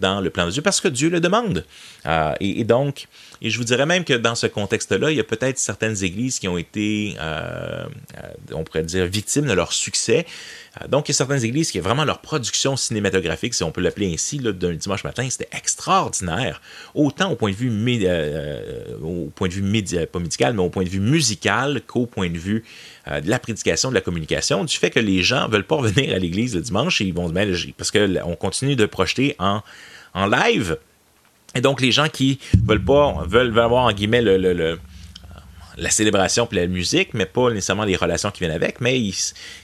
dans 0.00 0.20
le 0.20 0.30
plan 0.30 0.46
de 0.46 0.50
Dieu 0.50 0.62
parce 0.62 0.80
que 0.80 0.88
Dieu 0.88 1.10
le 1.10 1.20
demande. 1.20 1.64
Euh, 2.06 2.34
et, 2.40 2.64
donc, 2.64 3.08
et 3.42 3.50
je 3.50 3.58
vous 3.58 3.64
dirais 3.64 3.86
même 3.86 4.04
que 4.04 4.12
dans 4.12 4.34
ce 4.34 4.46
contexte-là, 4.46 5.10
il 5.10 5.16
y 5.16 5.20
a 5.20 5.24
peut-être 5.24 5.58
certaines 5.58 6.02
églises 6.04 6.38
qui 6.38 6.48
ont 6.48 6.58
été, 6.58 7.16
euh, 7.18 7.86
euh, 8.16 8.28
on 8.52 8.64
pourrait 8.64 8.82
dire, 8.82 9.06
victimes 9.06 9.46
de 9.46 9.52
leur 9.52 9.72
succès. 9.72 10.26
Donc, 10.88 11.08
il 11.08 11.12
y 11.12 11.14
a 11.14 11.16
certaines 11.16 11.44
églises 11.44 11.70
qui 11.70 11.78
ont 11.80 11.82
vraiment 11.82 12.04
leur 12.04 12.20
production 12.20 12.76
cinématographique, 12.76 13.54
si 13.54 13.62
on 13.62 13.70
peut 13.70 13.80
l'appeler 13.80 14.12
ainsi, 14.12 14.38
d'un 14.38 14.74
dimanche 14.74 15.04
matin, 15.04 15.26
c'était 15.30 15.48
extraordinaire. 15.56 16.60
Autant 16.94 17.30
au 17.32 17.36
point 17.36 17.50
de 17.50 17.56
vue, 17.56 17.70
au 19.02 19.30
point 19.34 19.48
de 19.48 19.54
vue 19.54 20.06
pas 20.06 20.18
médical, 20.18 20.54
mais 20.54 20.62
au 20.62 20.70
point 20.70 20.84
de 20.84 20.88
vue 20.88 21.00
musical 21.00 21.80
qu'au 21.86 22.06
point 22.06 22.28
de 22.28 22.38
vue 22.38 22.64
de 23.06 23.30
la 23.30 23.38
prédication, 23.38 23.88
de 23.90 23.94
la 23.94 24.00
communication, 24.00 24.64
du 24.64 24.76
fait 24.76 24.90
que 24.90 25.00
les 25.00 25.22
gens 25.22 25.48
ne 25.48 25.52
veulent 25.52 25.66
pas 25.66 25.76
revenir 25.80 26.14
à 26.14 26.18
l'église 26.18 26.54
le 26.54 26.60
dimanche 26.60 27.00
et 27.00 27.04
ils 27.04 27.14
vont 27.14 27.28
mettre, 27.28 27.52
parce 27.76 27.90
qu'on 27.90 28.36
continue 28.36 28.76
de 28.76 28.86
projeter 28.86 29.34
en, 29.38 29.62
en 30.14 30.26
live 30.26 30.76
et 31.56 31.62
donc, 31.62 31.80
les 31.80 31.90
gens 31.90 32.08
qui 32.08 32.38
veulent 32.66 32.84
pas, 32.84 33.24
veulent, 33.26 33.58
avoir, 33.58 33.84
en 33.84 33.92
guillemets, 33.92 34.20
le, 34.20 34.78
la 35.76 35.90
célébration 35.90 36.46
puis 36.46 36.58
la 36.58 36.66
musique, 36.66 37.14
mais 37.14 37.26
pas 37.26 37.50
nécessairement 37.50 37.84
les 37.84 37.96
relations 37.96 38.30
qui 38.30 38.40
viennent 38.40 38.52
avec, 38.52 38.80
mais 38.80 39.00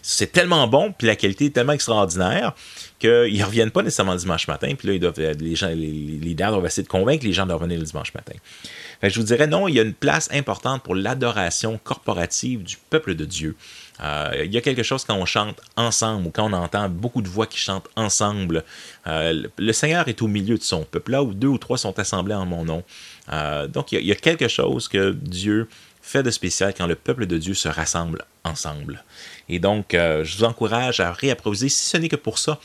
c'est 0.03 0.33
tellement 0.33 0.67
bon, 0.67 0.93
puis 0.97 1.07
la 1.07 1.17
qualité 1.17 1.47
est 1.47 1.51
tellement 1.51 1.73
extraordinaire 1.73 2.55
qu'ils 2.99 3.39
ne 3.39 3.45
reviennent 3.45 3.71
pas 3.71 3.83
nécessairement 3.83 4.13
le 4.13 4.19
dimanche 4.19 4.47
matin, 4.47 4.75
puis 4.77 4.89
là, 4.89 4.95
ils 4.95 5.01
doivent, 5.01 5.19
les, 5.19 5.57
gens, 5.57 5.69
les, 5.69 5.75
leaders 5.75 6.53
doivent 6.53 6.67
essayer 6.67 6.83
de 6.83 6.89
convaincre 6.89 7.25
les 7.25 7.33
gens 7.33 7.47
de 7.47 7.53
revenir 7.53 7.79
le 7.79 7.85
dimanche 7.85 8.15
matin. 8.15 8.35
je 9.03 9.19
vous 9.19 9.27
dirais, 9.27 9.47
non, 9.47 9.69
il 9.69 9.75
y 9.75 9.81
a 9.81 9.83
une 9.83 9.95
place 9.95 10.29
importante 10.33 10.83
pour 10.83 10.95
l'adoration 10.95 11.81
corporative 11.83 12.63
du 12.63 12.77
peuple 12.91 13.15
de 13.15 13.25
Dieu. 13.25 13.57
Euh, 14.03 14.31
il 14.45 14.53
y 14.53 14.57
a 14.57 14.61
quelque 14.61 14.83
chose 14.83 15.05
quand 15.05 15.15
on 15.15 15.27
chante 15.27 15.61
ensemble 15.77 16.27
ou 16.27 16.31
quand 16.31 16.49
on 16.51 16.53
entend 16.53 16.89
beaucoup 16.89 17.23
de 17.23 17.29
voix 17.29 17.47
qui 17.47 17.59
chantent 17.59 17.89
ensemble. 17.95 18.65
Euh, 19.07 19.45
le 19.57 19.73
Seigneur 19.73 20.09
est 20.09 20.23
au 20.23 20.27
milieu 20.27 20.59
de 20.59 20.63
son 20.63 20.85
peuple, 20.85 21.13
là 21.13 21.23
où 21.23 21.35
deux 21.35 21.49
ou 21.49 21.59
trois 21.59 21.79
sont 21.79 21.99
assemblés 21.99 22.35
en 22.35 22.47
mon 22.47 22.65
nom. 22.65 22.83
Euh, 23.33 23.69
donc 23.69 23.93
il 23.93 24.05
y, 24.05 24.13
a, 24.13 24.17
quelque 24.17 24.49
chose 24.49 24.89
que 24.89 25.13
Dieu 25.13 25.69
fait 26.03 26.23
de 26.23 26.31
spécial 26.31 26.75
quand 26.77 26.87
le 26.87 26.97
peuple 26.97 27.27
de 27.27 27.39
Dieu 27.39 27.55
se 27.55 27.69
rassemble 27.69 28.25
ensemble. 28.45 29.05
Et 29.49 29.59
donc, 29.59 29.93
je 29.93 30.37
vous 30.37 30.45
encourage 30.45 31.01
à 31.01 31.13
réapproviser, 31.13 31.69
si 31.69 31.85
ce 31.87 31.97
n'est 31.97 32.09
que 32.09 32.17
pour 32.17 32.39
ça. 32.39 32.59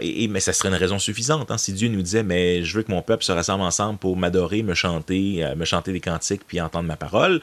et, 0.00 0.28
mais 0.28 0.40
ça 0.40 0.52
serait 0.52 0.70
une 0.70 0.74
raison 0.74 0.98
suffisante. 0.98 1.50
Hein, 1.50 1.58
si 1.58 1.72
Dieu 1.72 1.88
nous 1.88 2.02
disait, 2.02 2.22
mais 2.22 2.64
je 2.64 2.76
veux 2.76 2.82
que 2.82 2.90
mon 2.90 3.02
peuple 3.02 3.22
se 3.22 3.32
rassemble 3.32 3.62
ensemble 3.62 3.98
pour 3.98 4.16
m'adorer, 4.16 4.62
me 4.62 4.74
chanter, 4.74 5.46
me 5.56 5.64
chanter 5.64 5.92
des 5.92 6.00
cantiques, 6.00 6.42
puis 6.46 6.60
entendre 6.60 6.88
ma 6.88 6.96
parole, 6.96 7.40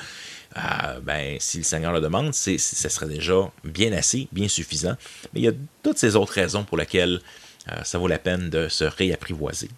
euh, 0.58 1.00
ben, 1.02 1.38
si 1.40 1.58
le 1.60 1.64
Seigneur 1.64 1.94
le 1.94 2.02
demande, 2.02 2.34
ce 2.34 2.58
serait 2.58 3.08
déjà 3.08 3.52
bien 3.64 3.94
assez, 3.94 4.28
bien 4.32 4.48
suffisant. 4.48 4.96
Mais 5.34 5.42
il 5.42 5.44
y 5.44 5.48
a 5.48 5.54
toutes 5.84 5.98
ces 5.98 6.16
autres 6.16 6.34
raisons 6.34 6.64
pour 6.64 6.78
lesquelles 6.78 7.22
euh, 7.72 7.84
ça 7.84 7.98
vaut 7.98 8.08
la 8.08 8.20
peine 8.20 8.50
de 8.50 8.68
se 8.68 8.84
réapprivoiser. 8.84 9.70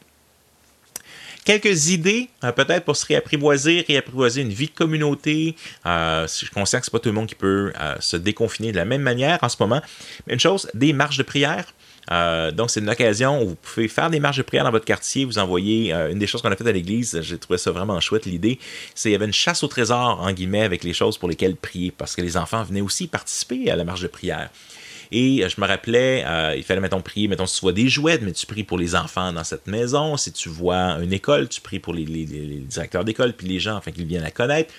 Quelques 1.46 1.90
idées, 1.90 2.30
euh, 2.44 2.52
peut-être 2.52 2.86
pour 2.86 2.96
se 2.96 3.06
réapprivoiser, 3.06 3.86
réapprivoiser 3.88 4.42
une 4.42 4.54
vie 4.54 4.68
de 4.68 4.72
communauté. 4.72 5.56
je 5.86 6.26
suis 6.28 6.48
conscient 6.48 6.80
que 6.80 6.86
ce 6.86 6.92
n'est 6.92 7.00
pas 7.00 7.00
tout 7.00 7.10
le 7.10 7.16
monde 7.16 7.28
qui 7.28 7.36
peut 7.36 7.72
se 8.00 8.18
déconfiner 8.18 8.72
de 8.72 8.78
la 8.78 8.86
même 8.86 9.02
manière 9.02 9.40
en 9.42 9.50
ce 9.50 9.58
moment. 9.60 9.82
Mais 10.28 10.34
une 10.34 10.40
chose, 10.40 10.70
des 10.74 10.94
marches 10.94 11.18
de 11.18 11.24
prière. 11.24 11.66
Euh, 12.12 12.52
donc, 12.52 12.70
c'est 12.70 12.80
une 12.80 12.90
occasion 12.90 13.42
où 13.42 13.50
vous 13.50 13.56
pouvez 13.56 13.88
faire 13.88 14.10
des 14.10 14.20
marches 14.20 14.38
de 14.38 14.44
prière 14.44 14.64
dans 14.64 14.72
votre 14.72 14.86
quartier, 14.86 15.26
vous 15.26 15.40
envoyer 15.40 15.94
euh, 15.94 16.12
une 16.12 16.20
des 16.20 16.28
choses 16.28 16.42
qu'on 16.42 16.52
a 16.52 16.56
fait 16.56 16.68
à 16.68 16.72
l'église, 16.72 17.20
j'ai 17.22 17.38
trouvé 17.38 17.58
ça 17.58 17.72
vraiment 17.72 18.00
chouette 18.00 18.26
l'idée, 18.26 18.60
c'est 18.94 19.04
qu'il 19.04 19.12
y 19.12 19.16
avait 19.16 19.26
une 19.26 19.34
chasse 19.34 19.64
au 19.64 19.68
trésor, 19.68 20.22
en 20.22 20.32
guillemets, 20.32 20.64
avec 20.64 20.84
les 20.84 20.94
choses 20.94 21.18
pour 21.18 21.30
lesquelles 21.30 21.56
prier, 21.56 21.92
parce 21.92 22.16
que 22.16 22.22
les 22.22 22.38
enfants 22.38 22.64
venaient 22.64 22.82
aussi 22.82 23.08
participer 23.08 23.70
à 23.72 23.76
la 23.76 23.84
marche 23.84 24.02
de 24.02 24.08
prière. 24.08 24.50
Et 25.14 25.44
euh, 25.44 25.48
je 25.48 25.62
me 25.62 25.66
rappelais, 25.66 26.26
il 26.58 26.64
fallait, 26.64 26.82
mettons, 26.82 27.02
prier, 27.02 27.28
mettons, 27.30 27.46
si 27.46 27.60
tu 27.60 27.62
vois 27.62 27.72
des 27.72 27.88
jouets, 27.88 28.20
mais 28.22 28.34
tu 28.34 28.46
pries 28.46 28.64
pour 28.64 28.78
les 28.78 28.96
enfants 28.96 29.32
dans 29.32 29.44
cette 29.44 29.68
maison. 29.68 30.18
Si 30.18 30.34
tu 30.34 30.50
vois 30.50 30.98
une 31.02 31.14
école, 31.14 31.48
tu 31.48 31.62
pries 31.62 31.80
pour 31.80 31.94
les, 31.94 32.06
directeurs 32.06 33.06
d'école, 33.06 33.34
puis 33.34 33.48
les 33.48 33.60
gens, 33.60 33.78
afin 33.78 33.92
qu'ils 33.92 34.08
viennent 34.08 34.24
la 34.24 34.32
connaître. 34.32 34.74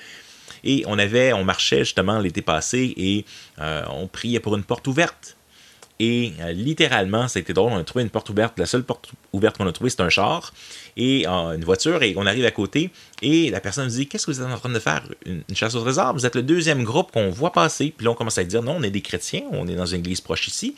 Et 0.64 0.84
on 0.86 0.98
avait, 0.98 1.32
on 1.32 1.44
marchait 1.44 1.80
justement 1.80 2.18
l'été 2.18 2.42
passé 2.42 2.92
et 2.96 3.24
on 3.58 4.08
priait 4.08 4.40
pour 4.40 4.56
une 4.56 4.64
porte 4.64 4.86
ouverte. 4.86 5.36
Et 6.00 6.32
euh, 6.40 6.52
littéralement, 6.52 7.26
été 7.26 7.52
drôle. 7.52 7.72
On 7.72 7.78
a 7.78 7.84
trouvé 7.84 8.02
une 8.02 8.10
porte 8.10 8.28
ouverte. 8.28 8.58
La 8.58 8.66
seule 8.66 8.82
porte 8.82 9.10
ouverte 9.32 9.58
qu'on 9.58 9.66
a 9.66 9.72
trouvée, 9.72 9.90
c'est 9.90 10.00
un 10.00 10.08
char 10.08 10.52
et 10.96 11.26
euh, 11.26 11.52
une 11.52 11.64
voiture. 11.64 12.02
Et 12.02 12.14
on 12.16 12.26
arrive 12.26 12.44
à 12.44 12.50
côté. 12.50 12.90
Et 13.22 13.50
la 13.50 13.60
personne 13.60 13.84
nous 13.84 13.92
dit 13.92 14.08
Qu'est-ce 14.08 14.26
que 14.26 14.32
vous 14.32 14.40
êtes 14.40 14.46
en 14.46 14.58
train 14.58 14.70
de 14.70 14.78
faire? 14.80 15.04
Une, 15.24 15.42
chasse 15.54 15.76
au 15.76 15.80
trésor? 15.80 16.12
Vous 16.12 16.26
êtes 16.26 16.34
le 16.34 16.42
deuxième 16.42 16.82
groupe 16.82 17.12
qu'on 17.12 17.30
voit 17.30 17.52
passer. 17.52 17.94
Puis 17.96 18.04
là, 18.04 18.10
on 18.10 18.14
commence 18.14 18.38
à 18.38 18.44
dire 18.44 18.62
Non, 18.62 18.76
on 18.78 18.82
est 18.82 18.90
des 18.90 19.02
chrétiens. 19.02 19.42
On 19.52 19.68
est 19.68 19.76
dans 19.76 19.86
une 19.86 20.00
église 20.00 20.20
proche 20.20 20.48
ici. 20.48 20.74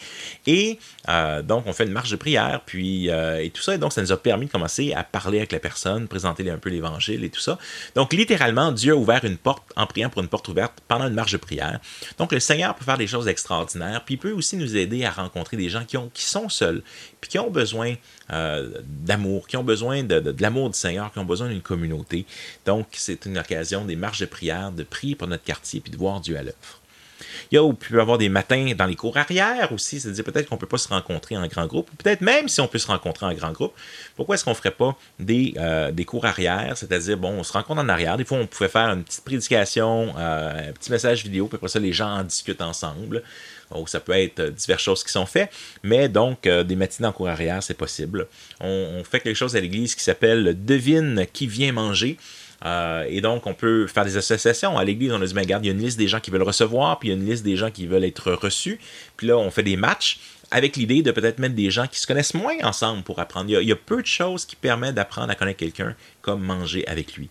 Et 0.46 0.78
euh, 1.08 1.40
donc, 1.40 1.64
on 1.66 1.72
fait 1.72 1.84
une 1.84 1.92
marche 1.92 2.10
de 2.10 2.16
prière. 2.16 2.60
Puis, 2.66 3.08
et 3.08 3.50
tout 3.54 3.62
ça. 3.62 3.74
Et 3.74 3.78
donc, 3.78 3.94
ça 3.94 4.02
nous 4.02 4.12
a 4.12 4.16
permis 4.18 4.46
de 4.46 4.52
commencer 4.52 4.92
à 4.92 5.02
parler 5.02 5.38
avec 5.38 5.52
la 5.52 5.60
personne, 5.60 6.08
présenter 6.08 6.48
un 6.50 6.58
peu 6.58 6.68
l'évangile 6.68 7.24
et 7.24 7.30
tout 7.30 7.40
ça. 7.40 7.58
Donc, 7.94 8.12
littéralement, 8.12 8.70
Dieu 8.70 8.92
a 8.92 8.96
ouvert 8.96 9.24
une 9.24 9.38
porte 9.38 9.62
en 9.76 9.86
priant 9.86 10.10
pour 10.10 10.20
une 10.20 10.28
porte 10.28 10.46
ouverte 10.48 10.74
pendant 10.88 11.08
une 11.08 11.14
marche 11.14 11.32
de 11.32 11.38
prière. 11.38 11.80
Donc, 12.18 12.32
le 12.32 12.40
Seigneur 12.40 12.74
peut 12.74 12.84
faire 12.84 12.98
des 12.98 13.06
choses 13.06 13.28
extraordinaires. 13.28 14.02
Puis, 14.04 14.16
il 14.16 14.18
peut 14.18 14.32
aussi 14.32 14.56
nous 14.56 14.76
aider 14.76 15.05
à 15.05 15.05
rencontrer 15.10 15.56
des 15.56 15.68
gens 15.68 15.84
qui, 15.84 15.96
ont, 15.96 16.10
qui 16.12 16.24
sont 16.24 16.48
seuls, 16.48 16.82
puis 17.20 17.30
qui 17.30 17.38
ont 17.38 17.50
besoin 17.50 17.94
euh, 18.30 18.70
d'amour, 18.84 19.46
qui 19.46 19.56
ont 19.56 19.64
besoin 19.64 20.02
de, 20.02 20.34
l'amour 20.40 20.70
du 20.70 20.78
Seigneur, 20.78 21.12
qui 21.12 21.18
ont 21.18 21.24
besoin 21.24 21.48
d'une 21.48 21.62
communauté. 21.62 22.26
Donc, 22.64 22.86
c'est 22.92 23.26
une 23.26 23.38
occasion 23.38 23.84
des 23.84 23.96
marches 23.96 24.20
de 24.20 24.26
prière, 24.26 24.72
de 24.72 24.82
prier 24.82 25.14
pour 25.14 25.28
notre 25.28 25.44
quartier, 25.44 25.80
puis 25.80 25.90
de 25.90 25.96
voir 25.96 26.20
Dieu 26.20 26.36
à 26.36 26.42
l'œuvre. 26.42 26.80
Il 27.50 27.54
y 27.54 27.58
a, 27.58 27.72
peut 27.72 28.00
avoir 28.00 28.18
des 28.18 28.28
matins 28.28 28.72
dans 28.76 28.86
les 28.86 28.96
cours 28.96 29.16
arrière 29.16 29.72
aussi, 29.72 30.00
c'est-à-dire 30.00 30.24
peut-être 30.24 30.48
qu'on 30.48 30.56
ne 30.56 30.60
peut 30.60 30.66
pas 30.66 30.78
se 30.78 30.88
rencontrer 30.88 31.36
en 31.36 31.46
grand 31.46 31.66
groupe, 31.66 31.90
peut-être 32.02 32.20
même 32.20 32.48
si 32.48 32.60
on 32.60 32.68
peut 32.68 32.78
se 32.78 32.86
rencontrer 32.86 33.26
en 33.26 33.32
grand 33.34 33.52
groupe, 33.52 33.72
pourquoi 34.16 34.34
est-ce 34.34 34.44
qu'on 34.44 34.50
ne 34.50 34.56
ferait 34.56 34.70
pas 34.70 34.96
des, 35.18 35.54
euh, 35.56 35.92
des 35.92 36.04
cours 36.04 36.26
arrière, 36.26 36.76
c'est-à-dire, 36.76 37.16
bon, 37.16 37.30
on 37.30 37.42
se 37.42 37.52
rencontre 37.52 37.80
en 37.80 37.88
arrière, 37.88 38.16
des 38.16 38.24
fois 38.24 38.38
on 38.38 38.46
pouvait 38.46 38.68
faire 38.68 38.88
une 38.90 39.04
petite 39.04 39.24
prédication, 39.24 40.14
euh, 40.18 40.70
un 40.70 40.72
petit 40.72 40.90
message 40.90 41.22
vidéo, 41.24 41.46
puis 41.46 41.56
après 41.56 41.68
ça, 41.68 41.78
les 41.78 41.92
gens 41.92 42.18
en 42.18 42.24
discutent 42.24 42.62
ensemble. 42.62 43.22
Donc, 43.72 43.88
ça 43.88 44.00
peut 44.00 44.12
être 44.12 44.42
diverses 44.50 44.82
choses 44.82 45.04
qui 45.04 45.12
sont 45.12 45.26
faites, 45.26 45.50
mais 45.82 46.08
donc, 46.08 46.46
euh, 46.46 46.62
des 46.62 46.76
matinées 46.76 47.08
en 47.08 47.12
cours 47.12 47.28
arrière, 47.28 47.62
c'est 47.62 47.74
possible. 47.74 48.28
On, 48.60 49.02
fait 49.04 49.20
quelque 49.20 49.36
chose 49.36 49.56
à 49.56 49.60
l'église 49.60 49.94
qui 49.94 50.02
s'appelle 50.02 50.56
Devine 50.64 51.26
qui 51.32 51.46
vient 51.46 51.72
manger. 51.72 52.16
Euh, 52.64 53.04
et 53.08 53.20
donc, 53.20 53.46
on 53.46 53.54
peut 53.54 53.86
faire 53.86 54.04
des 54.04 54.16
associations. 54.16 54.78
À 54.78 54.84
l'église, 54.84 55.12
on 55.12 55.20
a 55.20 55.26
dit, 55.26 55.34
ben, 55.34 55.42
regarde, 55.42 55.64
il 55.64 55.68
y 55.68 55.70
a 55.70 55.74
une 55.74 55.82
liste 55.82 55.98
des 55.98 56.08
gens 56.08 56.20
qui 56.20 56.30
veulent 56.30 56.42
recevoir, 56.42 56.98
puis 56.98 57.08
il 57.08 57.12
y 57.12 57.14
a 57.14 57.18
une 57.18 57.28
liste 57.28 57.44
des 57.44 57.56
gens 57.56 57.70
qui 57.70 57.86
veulent 57.86 58.04
être 58.04 58.32
reçus. 58.32 58.78
Puis 59.16 59.26
là, 59.26 59.36
on 59.36 59.50
fait 59.50 59.62
des 59.62 59.76
matchs 59.76 60.18
avec 60.50 60.76
l'idée 60.76 61.02
de 61.02 61.10
peut-être 61.10 61.38
mettre 61.38 61.54
des 61.54 61.70
gens 61.70 61.86
qui 61.86 61.98
se 61.98 62.06
connaissent 62.06 62.34
moins 62.34 62.56
ensemble 62.62 63.02
pour 63.02 63.18
apprendre. 63.18 63.50
Il 63.50 63.68
y 63.68 63.72
a, 63.72 63.76
peu 63.76 64.00
de 64.00 64.06
choses 64.06 64.44
qui 64.44 64.56
permettent 64.56 64.94
d'apprendre 64.94 65.30
à 65.30 65.34
connaître 65.34 65.58
quelqu'un 65.58 65.94
comme 66.22 66.42
manger 66.42 66.86
avec 66.86 67.16
lui. 67.16 67.28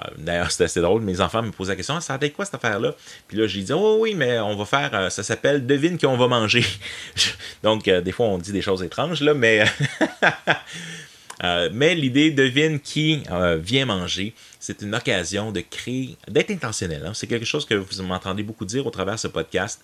Euh, 0.00 0.10
d'ailleurs, 0.18 0.50
c'était 0.50 0.64
assez 0.64 0.80
drôle. 0.80 1.02
Mes 1.02 1.20
enfants 1.20 1.42
me 1.42 1.50
posaient 1.50 1.72
la 1.72 1.76
question 1.76 2.00
ça 2.00 2.14
a 2.14 2.28
quoi 2.30 2.44
cette 2.44 2.54
affaire-là? 2.54 2.94
Puis 3.28 3.36
là, 3.36 3.46
j'ai 3.46 3.62
dit 3.62 3.72
Oh 3.72 3.98
oui, 4.00 4.14
mais 4.14 4.38
on 4.38 4.56
va 4.56 4.64
faire. 4.64 4.90
Euh, 4.94 5.10
ça 5.10 5.22
s'appelle 5.22 5.66
Devine 5.66 5.98
qu'on 5.98 6.16
va 6.16 6.28
manger. 6.28 6.64
Donc, 7.62 7.88
euh, 7.88 8.00
des 8.00 8.12
fois, 8.12 8.26
on 8.26 8.38
dit 8.38 8.52
des 8.52 8.62
choses 8.62 8.82
étranges, 8.82 9.20
là, 9.20 9.34
mais. 9.34 9.64
mais 11.72 11.94
l'idée 11.94 12.30
devine 12.30 12.78
qui 12.78 13.24
vient 13.60 13.84
manger, 13.84 14.32
c'est 14.60 14.80
une 14.82 14.94
occasion 14.94 15.50
de 15.50 15.60
créer, 15.60 16.16
d'être 16.28 16.52
intentionnel. 16.52 17.02
Hein. 17.04 17.14
C'est 17.14 17.26
quelque 17.26 17.46
chose 17.46 17.66
que 17.66 17.74
vous 17.74 18.02
m'entendez 18.04 18.44
beaucoup 18.44 18.64
dire 18.64 18.86
au 18.86 18.90
travers 18.90 19.14
de 19.14 19.20
ce 19.20 19.26
podcast. 19.26 19.80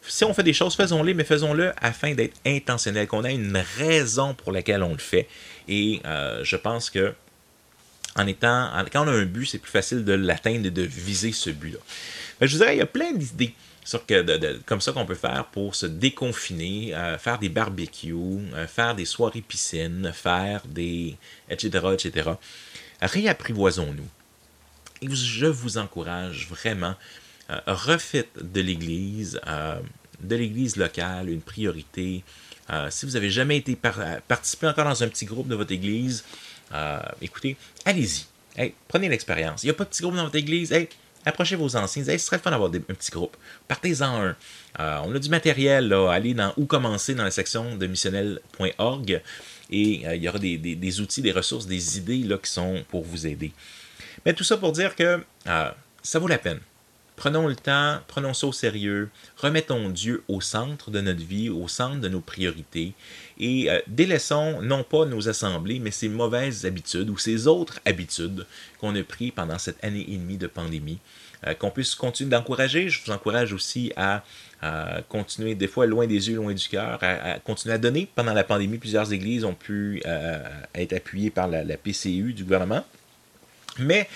si 0.00 0.24
on 0.24 0.32
fait 0.32 0.42
des 0.42 0.54
choses, 0.54 0.74
faisons-les, 0.74 1.12
mais 1.12 1.24
faisons-le 1.24 1.74
afin 1.82 2.14
d'être 2.14 2.38
intentionnel, 2.46 3.06
qu'on 3.06 3.22
ait 3.24 3.34
une 3.34 3.62
raison 3.76 4.32
pour 4.32 4.50
laquelle 4.50 4.82
on 4.82 4.92
le 4.92 4.98
fait. 4.98 5.28
Et 5.68 6.00
je 6.42 6.56
pense 6.56 6.88
que 6.88 7.12
en 8.16 8.26
étant, 8.26 8.70
quand 8.92 9.04
on 9.04 9.08
a 9.08 9.12
un 9.12 9.24
but, 9.24 9.46
c'est 9.46 9.58
plus 9.58 9.70
facile 9.70 10.04
de 10.04 10.12
l'atteindre 10.12 10.66
et 10.66 10.70
de 10.70 10.82
viser 10.82 11.32
ce 11.32 11.50
but-là. 11.50 11.78
je 12.40 12.52
vous 12.52 12.58
dirais, 12.58 12.76
il 12.76 12.78
y 12.78 12.82
a 12.82 12.86
plein 12.86 13.12
d'idées 13.12 13.54
sur 13.84 14.06
que, 14.06 14.58
comme 14.64 14.80
ça 14.80 14.92
qu'on 14.92 15.04
peut 15.04 15.14
faire 15.14 15.44
pour 15.46 15.74
se 15.74 15.86
déconfiner, 15.86 16.94
euh, 16.94 17.18
faire 17.18 17.38
des 17.38 17.50
barbecues, 17.50 18.14
euh, 18.14 18.66
faire 18.66 18.94
des 18.94 19.04
soirées 19.04 19.42
piscines, 19.42 20.10
faire 20.12 20.62
des 20.66 21.16
etc. 21.50 21.86
etc. 21.92 22.30
Réapprivoisons-nous. 23.02 24.08
Et 25.02 25.14
je 25.14 25.46
vous 25.46 25.76
encourage 25.76 26.48
vraiment, 26.48 26.94
euh, 27.50 27.60
refaites 27.66 28.30
de 28.40 28.60
l'Église, 28.62 29.38
de 30.20 30.36
l'Église 30.36 30.76
locale, 30.76 31.28
une 31.28 31.42
priorité. 31.42 32.24
si 32.88 33.04
vous 33.04 33.12
n'avez 33.12 33.30
jamais 33.30 33.58
été 33.58 33.76
participé 33.76 34.66
encore 34.66 34.86
dans 34.86 35.02
un 35.02 35.08
petit 35.08 35.26
groupe 35.26 35.48
de 35.48 35.54
votre 35.54 35.72
Église, 35.72 36.24
écoutez, 37.20 37.56
allez-y. 37.84 38.26
prenez 38.88 39.08
l'expérience. 39.08 39.62
Il 39.62 39.66
n'y 39.66 39.70
a 39.70 39.74
pas 39.74 39.84
de 39.84 39.90
petit 39.90 40.02
groupe 40.02 40.16
dans 40.16 40.24
votre 40.24 40.36
Église? 40.36 40.72
Approchez 41.26 41.56
vos 41.56 41.74
anciens. 41.76 42.04
ce 42.04 42.18
serait 42.18 42.36
le 42.36 42.42
fun 42.42 42.50
d'avoir 42.50 42.70
un 42.70 42.94
petit 42.94 43.10
groupe. 43.10 43.36
Partez-en 43.66 44.22
un. 44.22 44.36
Euh, 44.80 44.98
on 45.04 45.14
a 45.14 45.18
du 45.18 45.30
matériel, 45.30 45.92
allez 45.92 46.34
dans 46.34 46.52
où 46.56 46.66
commencer 46.66 47.14
dans 47.14 47.24
la 47.24 47.30
section 47.30 47.76
de 47.76 47.86
missionnel.org 47.86 49.22
et 49.70 50.06
euh, 50.06 50.16
il 50.16 50.22
y 50.22 50.28
aura 50.28 50.38
des, 50.38 51.00
outils, 51.00 51.22
des 51.22 51.32
ressources, 51.32 51.66
des 51.66 51.98
idées 51.98 52.18
là, 52.24 52.36
qui 52.38 52.50
sont 52.50 52.84
pour 52.88 53.04
vous 53.04 53.26
aider. 53.26 53.52
Mais 54.26 54.34
tout 54.34 54.44
ça 54.44 54.56
pour 54.56 54.72
dire 54.72 54.94
que 54.94 55.24
euh, 55.46 55.70
ça 56.02 56.18
vaut 56.18 56.28
la 56.28 56.38
peine. 56.38 56.60
Prenons 57.16 57.46
le 57.46 57.54
temps, 57.54 58.00
prenons 58.08 58.34
ça 58.34 58.48
au 58.48 58.52
sérieux, 58.52 59.08
remettons 59.36 59.88
Dieu 59.88 60.24
au 60.26 60.40
centre 60.40 60.90
de 60.90 61.00
notre 61.00 61.24
vie, 61.24 61.48
au 61.48 61.68
centre 61.68 62.00
de 62.00 62.08
nos 62.08 62.20
priorités, 62.20 62.92
et 63.38 63.68
délaissons 63.86 64.60
non 64.62 64.82
pas 64.82 65.06
nos 65.06 65.28
assemblées, 65.28 65.78
mais 65.78 65.92
ces 65.92 66.08
mauvaises 66.08 66.66
habitudes 66.66 67.10
ou 67.10 67.16
ces 67.16 67.46
autres 67.46 67.80
habitudes 67.84 68.46
qu'on 68.80 68.96
a 68.96 69.02
prises 69.04 69.30
pendant 69.34 69.58
cette 69.58 69.82
année 69.84 70.04
et 70.08 70.16
demie 70.16 70.38
de 70.38 70.48
pandémie. 70.48 70.98
Euh, 71.46 71.54
qu'on 71.54 71.70
puisse 71.70 71.94
continuer 71.94 72.30
d'encourager. 72.30 72.88
Je 72.88 73.00
vous 73.04 73.12
encourage 73.12 73.52
aussi 73.52 73.92
à, 73.96 74.22
continuer, 75.10 75.54
des 75.54 75.68
fois 75.68 75.84
loin 75.84 76.06
des 76.06 76.30
yeux, 76.30 76.36
loin 76.36 76.54
du 76.54 76.68
cœur, 76.68 76.98
à, 77.02 77.38
continuer 77.40 77.74
à 77.74 77.78
donner. 77.78 78.08
Pendant 78.14 78.32
la 78.32 78.44
pandémie, 78.44 78.78
plusieurs 78.78 79.12
églises 79.12 79.44
ont 79.44 79.52
pu 79.52 80.00
euh, 80.06 80.42
être 80.74 80.94
appuyées 80.94 81.28
par 81.28 81.48
la, 81.48 81.76
PCU 81.76 82.32
du 82.32 82.44
gouvernement. 82.44 82.82
Mais 83.78 84.08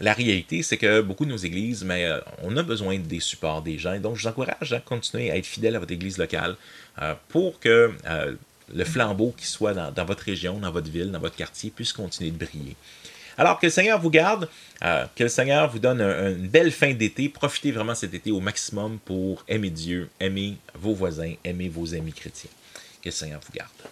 la 0.00 0.12
réalité, 0.12 0.62
c'est 0.62 0.76
que 0.76 1.00
beaucoup 1.00 1.24
de 1.24 1.30
nos 1.30 1.36
églises, 1.36 1.84
mais 1.84 2.06
euh, 2.06 2.18
on 2.42 2.56
a 2.56 2.62
besoin 2.62 2.98
des 2.98 3.20
supports 3.20 3.62
des 3.62 3.78
gens. 3.78 3.98
donc, 3.98 4.16
je 4.16 4.22
vous 4.22 4.28
encourage 4.28 4.72
à 4.72 4.80
continuer 4.80 5.30
à 5.30 5.36
être 5.36 5.46
fidèle 5.46 5.76
à 5.76 5.78
votre 5.78 5.92
église 5.92 6.18
locale 6.18 6.56
pour 7.28 7.58
que 7.58 7.90
le 8.74 8.84
flambeau 8.84 9.34
qui 9.36 9.46
soit 9.46 9.74
dans, 9.74 10.04
votre 10.04 10.24
région, 10.24 10.58
dans 10.58 10.70
votre 10.70 10.90
ville, 10.90 11.10
dans 11.10 11.20
votre 11.20 11.36
quartier, 11.36 11.70
puisse 11.70 11.92
continuer 11.92 12.30
de 12.30 12.44
briller. 12.44 12.76
Alors 13.38 13.58
que 13.58 13.66
le 13.66 13.72
Seigneur 13.72 13.98
vous 13.98 14.10
garde, 14.10 14.48
euh, 14.82 15.06
que 15.16 15.22
le 15.22 15.28
Seigneur 15.28 15.70
vous 15.70 15.78
donne 15.78 16.00
une 16.00 16.48
belle 16.48 16.70
fin 16.70 16.92
d'été. 16.92 17.28
Profitez 17.28 17.72
vraiment 17.72 17.94
cet 17.94 18.12
été 18.12 18.30
au 18.30 18.40
maximum 18.40 18.98
pour 19.04 19.44
aimer 19.48 19.70
Dieu, 19.70 20.10
aimer 20.20 20.56
vos 20.74 20.94
voisins, 20.94 21.34
aimer 21.44 21.68
vos 21.68 21.94
amis 21.94 22.12
chrétiens. 22.12 22.50
Que 23.02 23.08
le 23.08 23.12
Seigneur 23.12 23.40
vous 23.40 23.52
garde. 23.52 23.91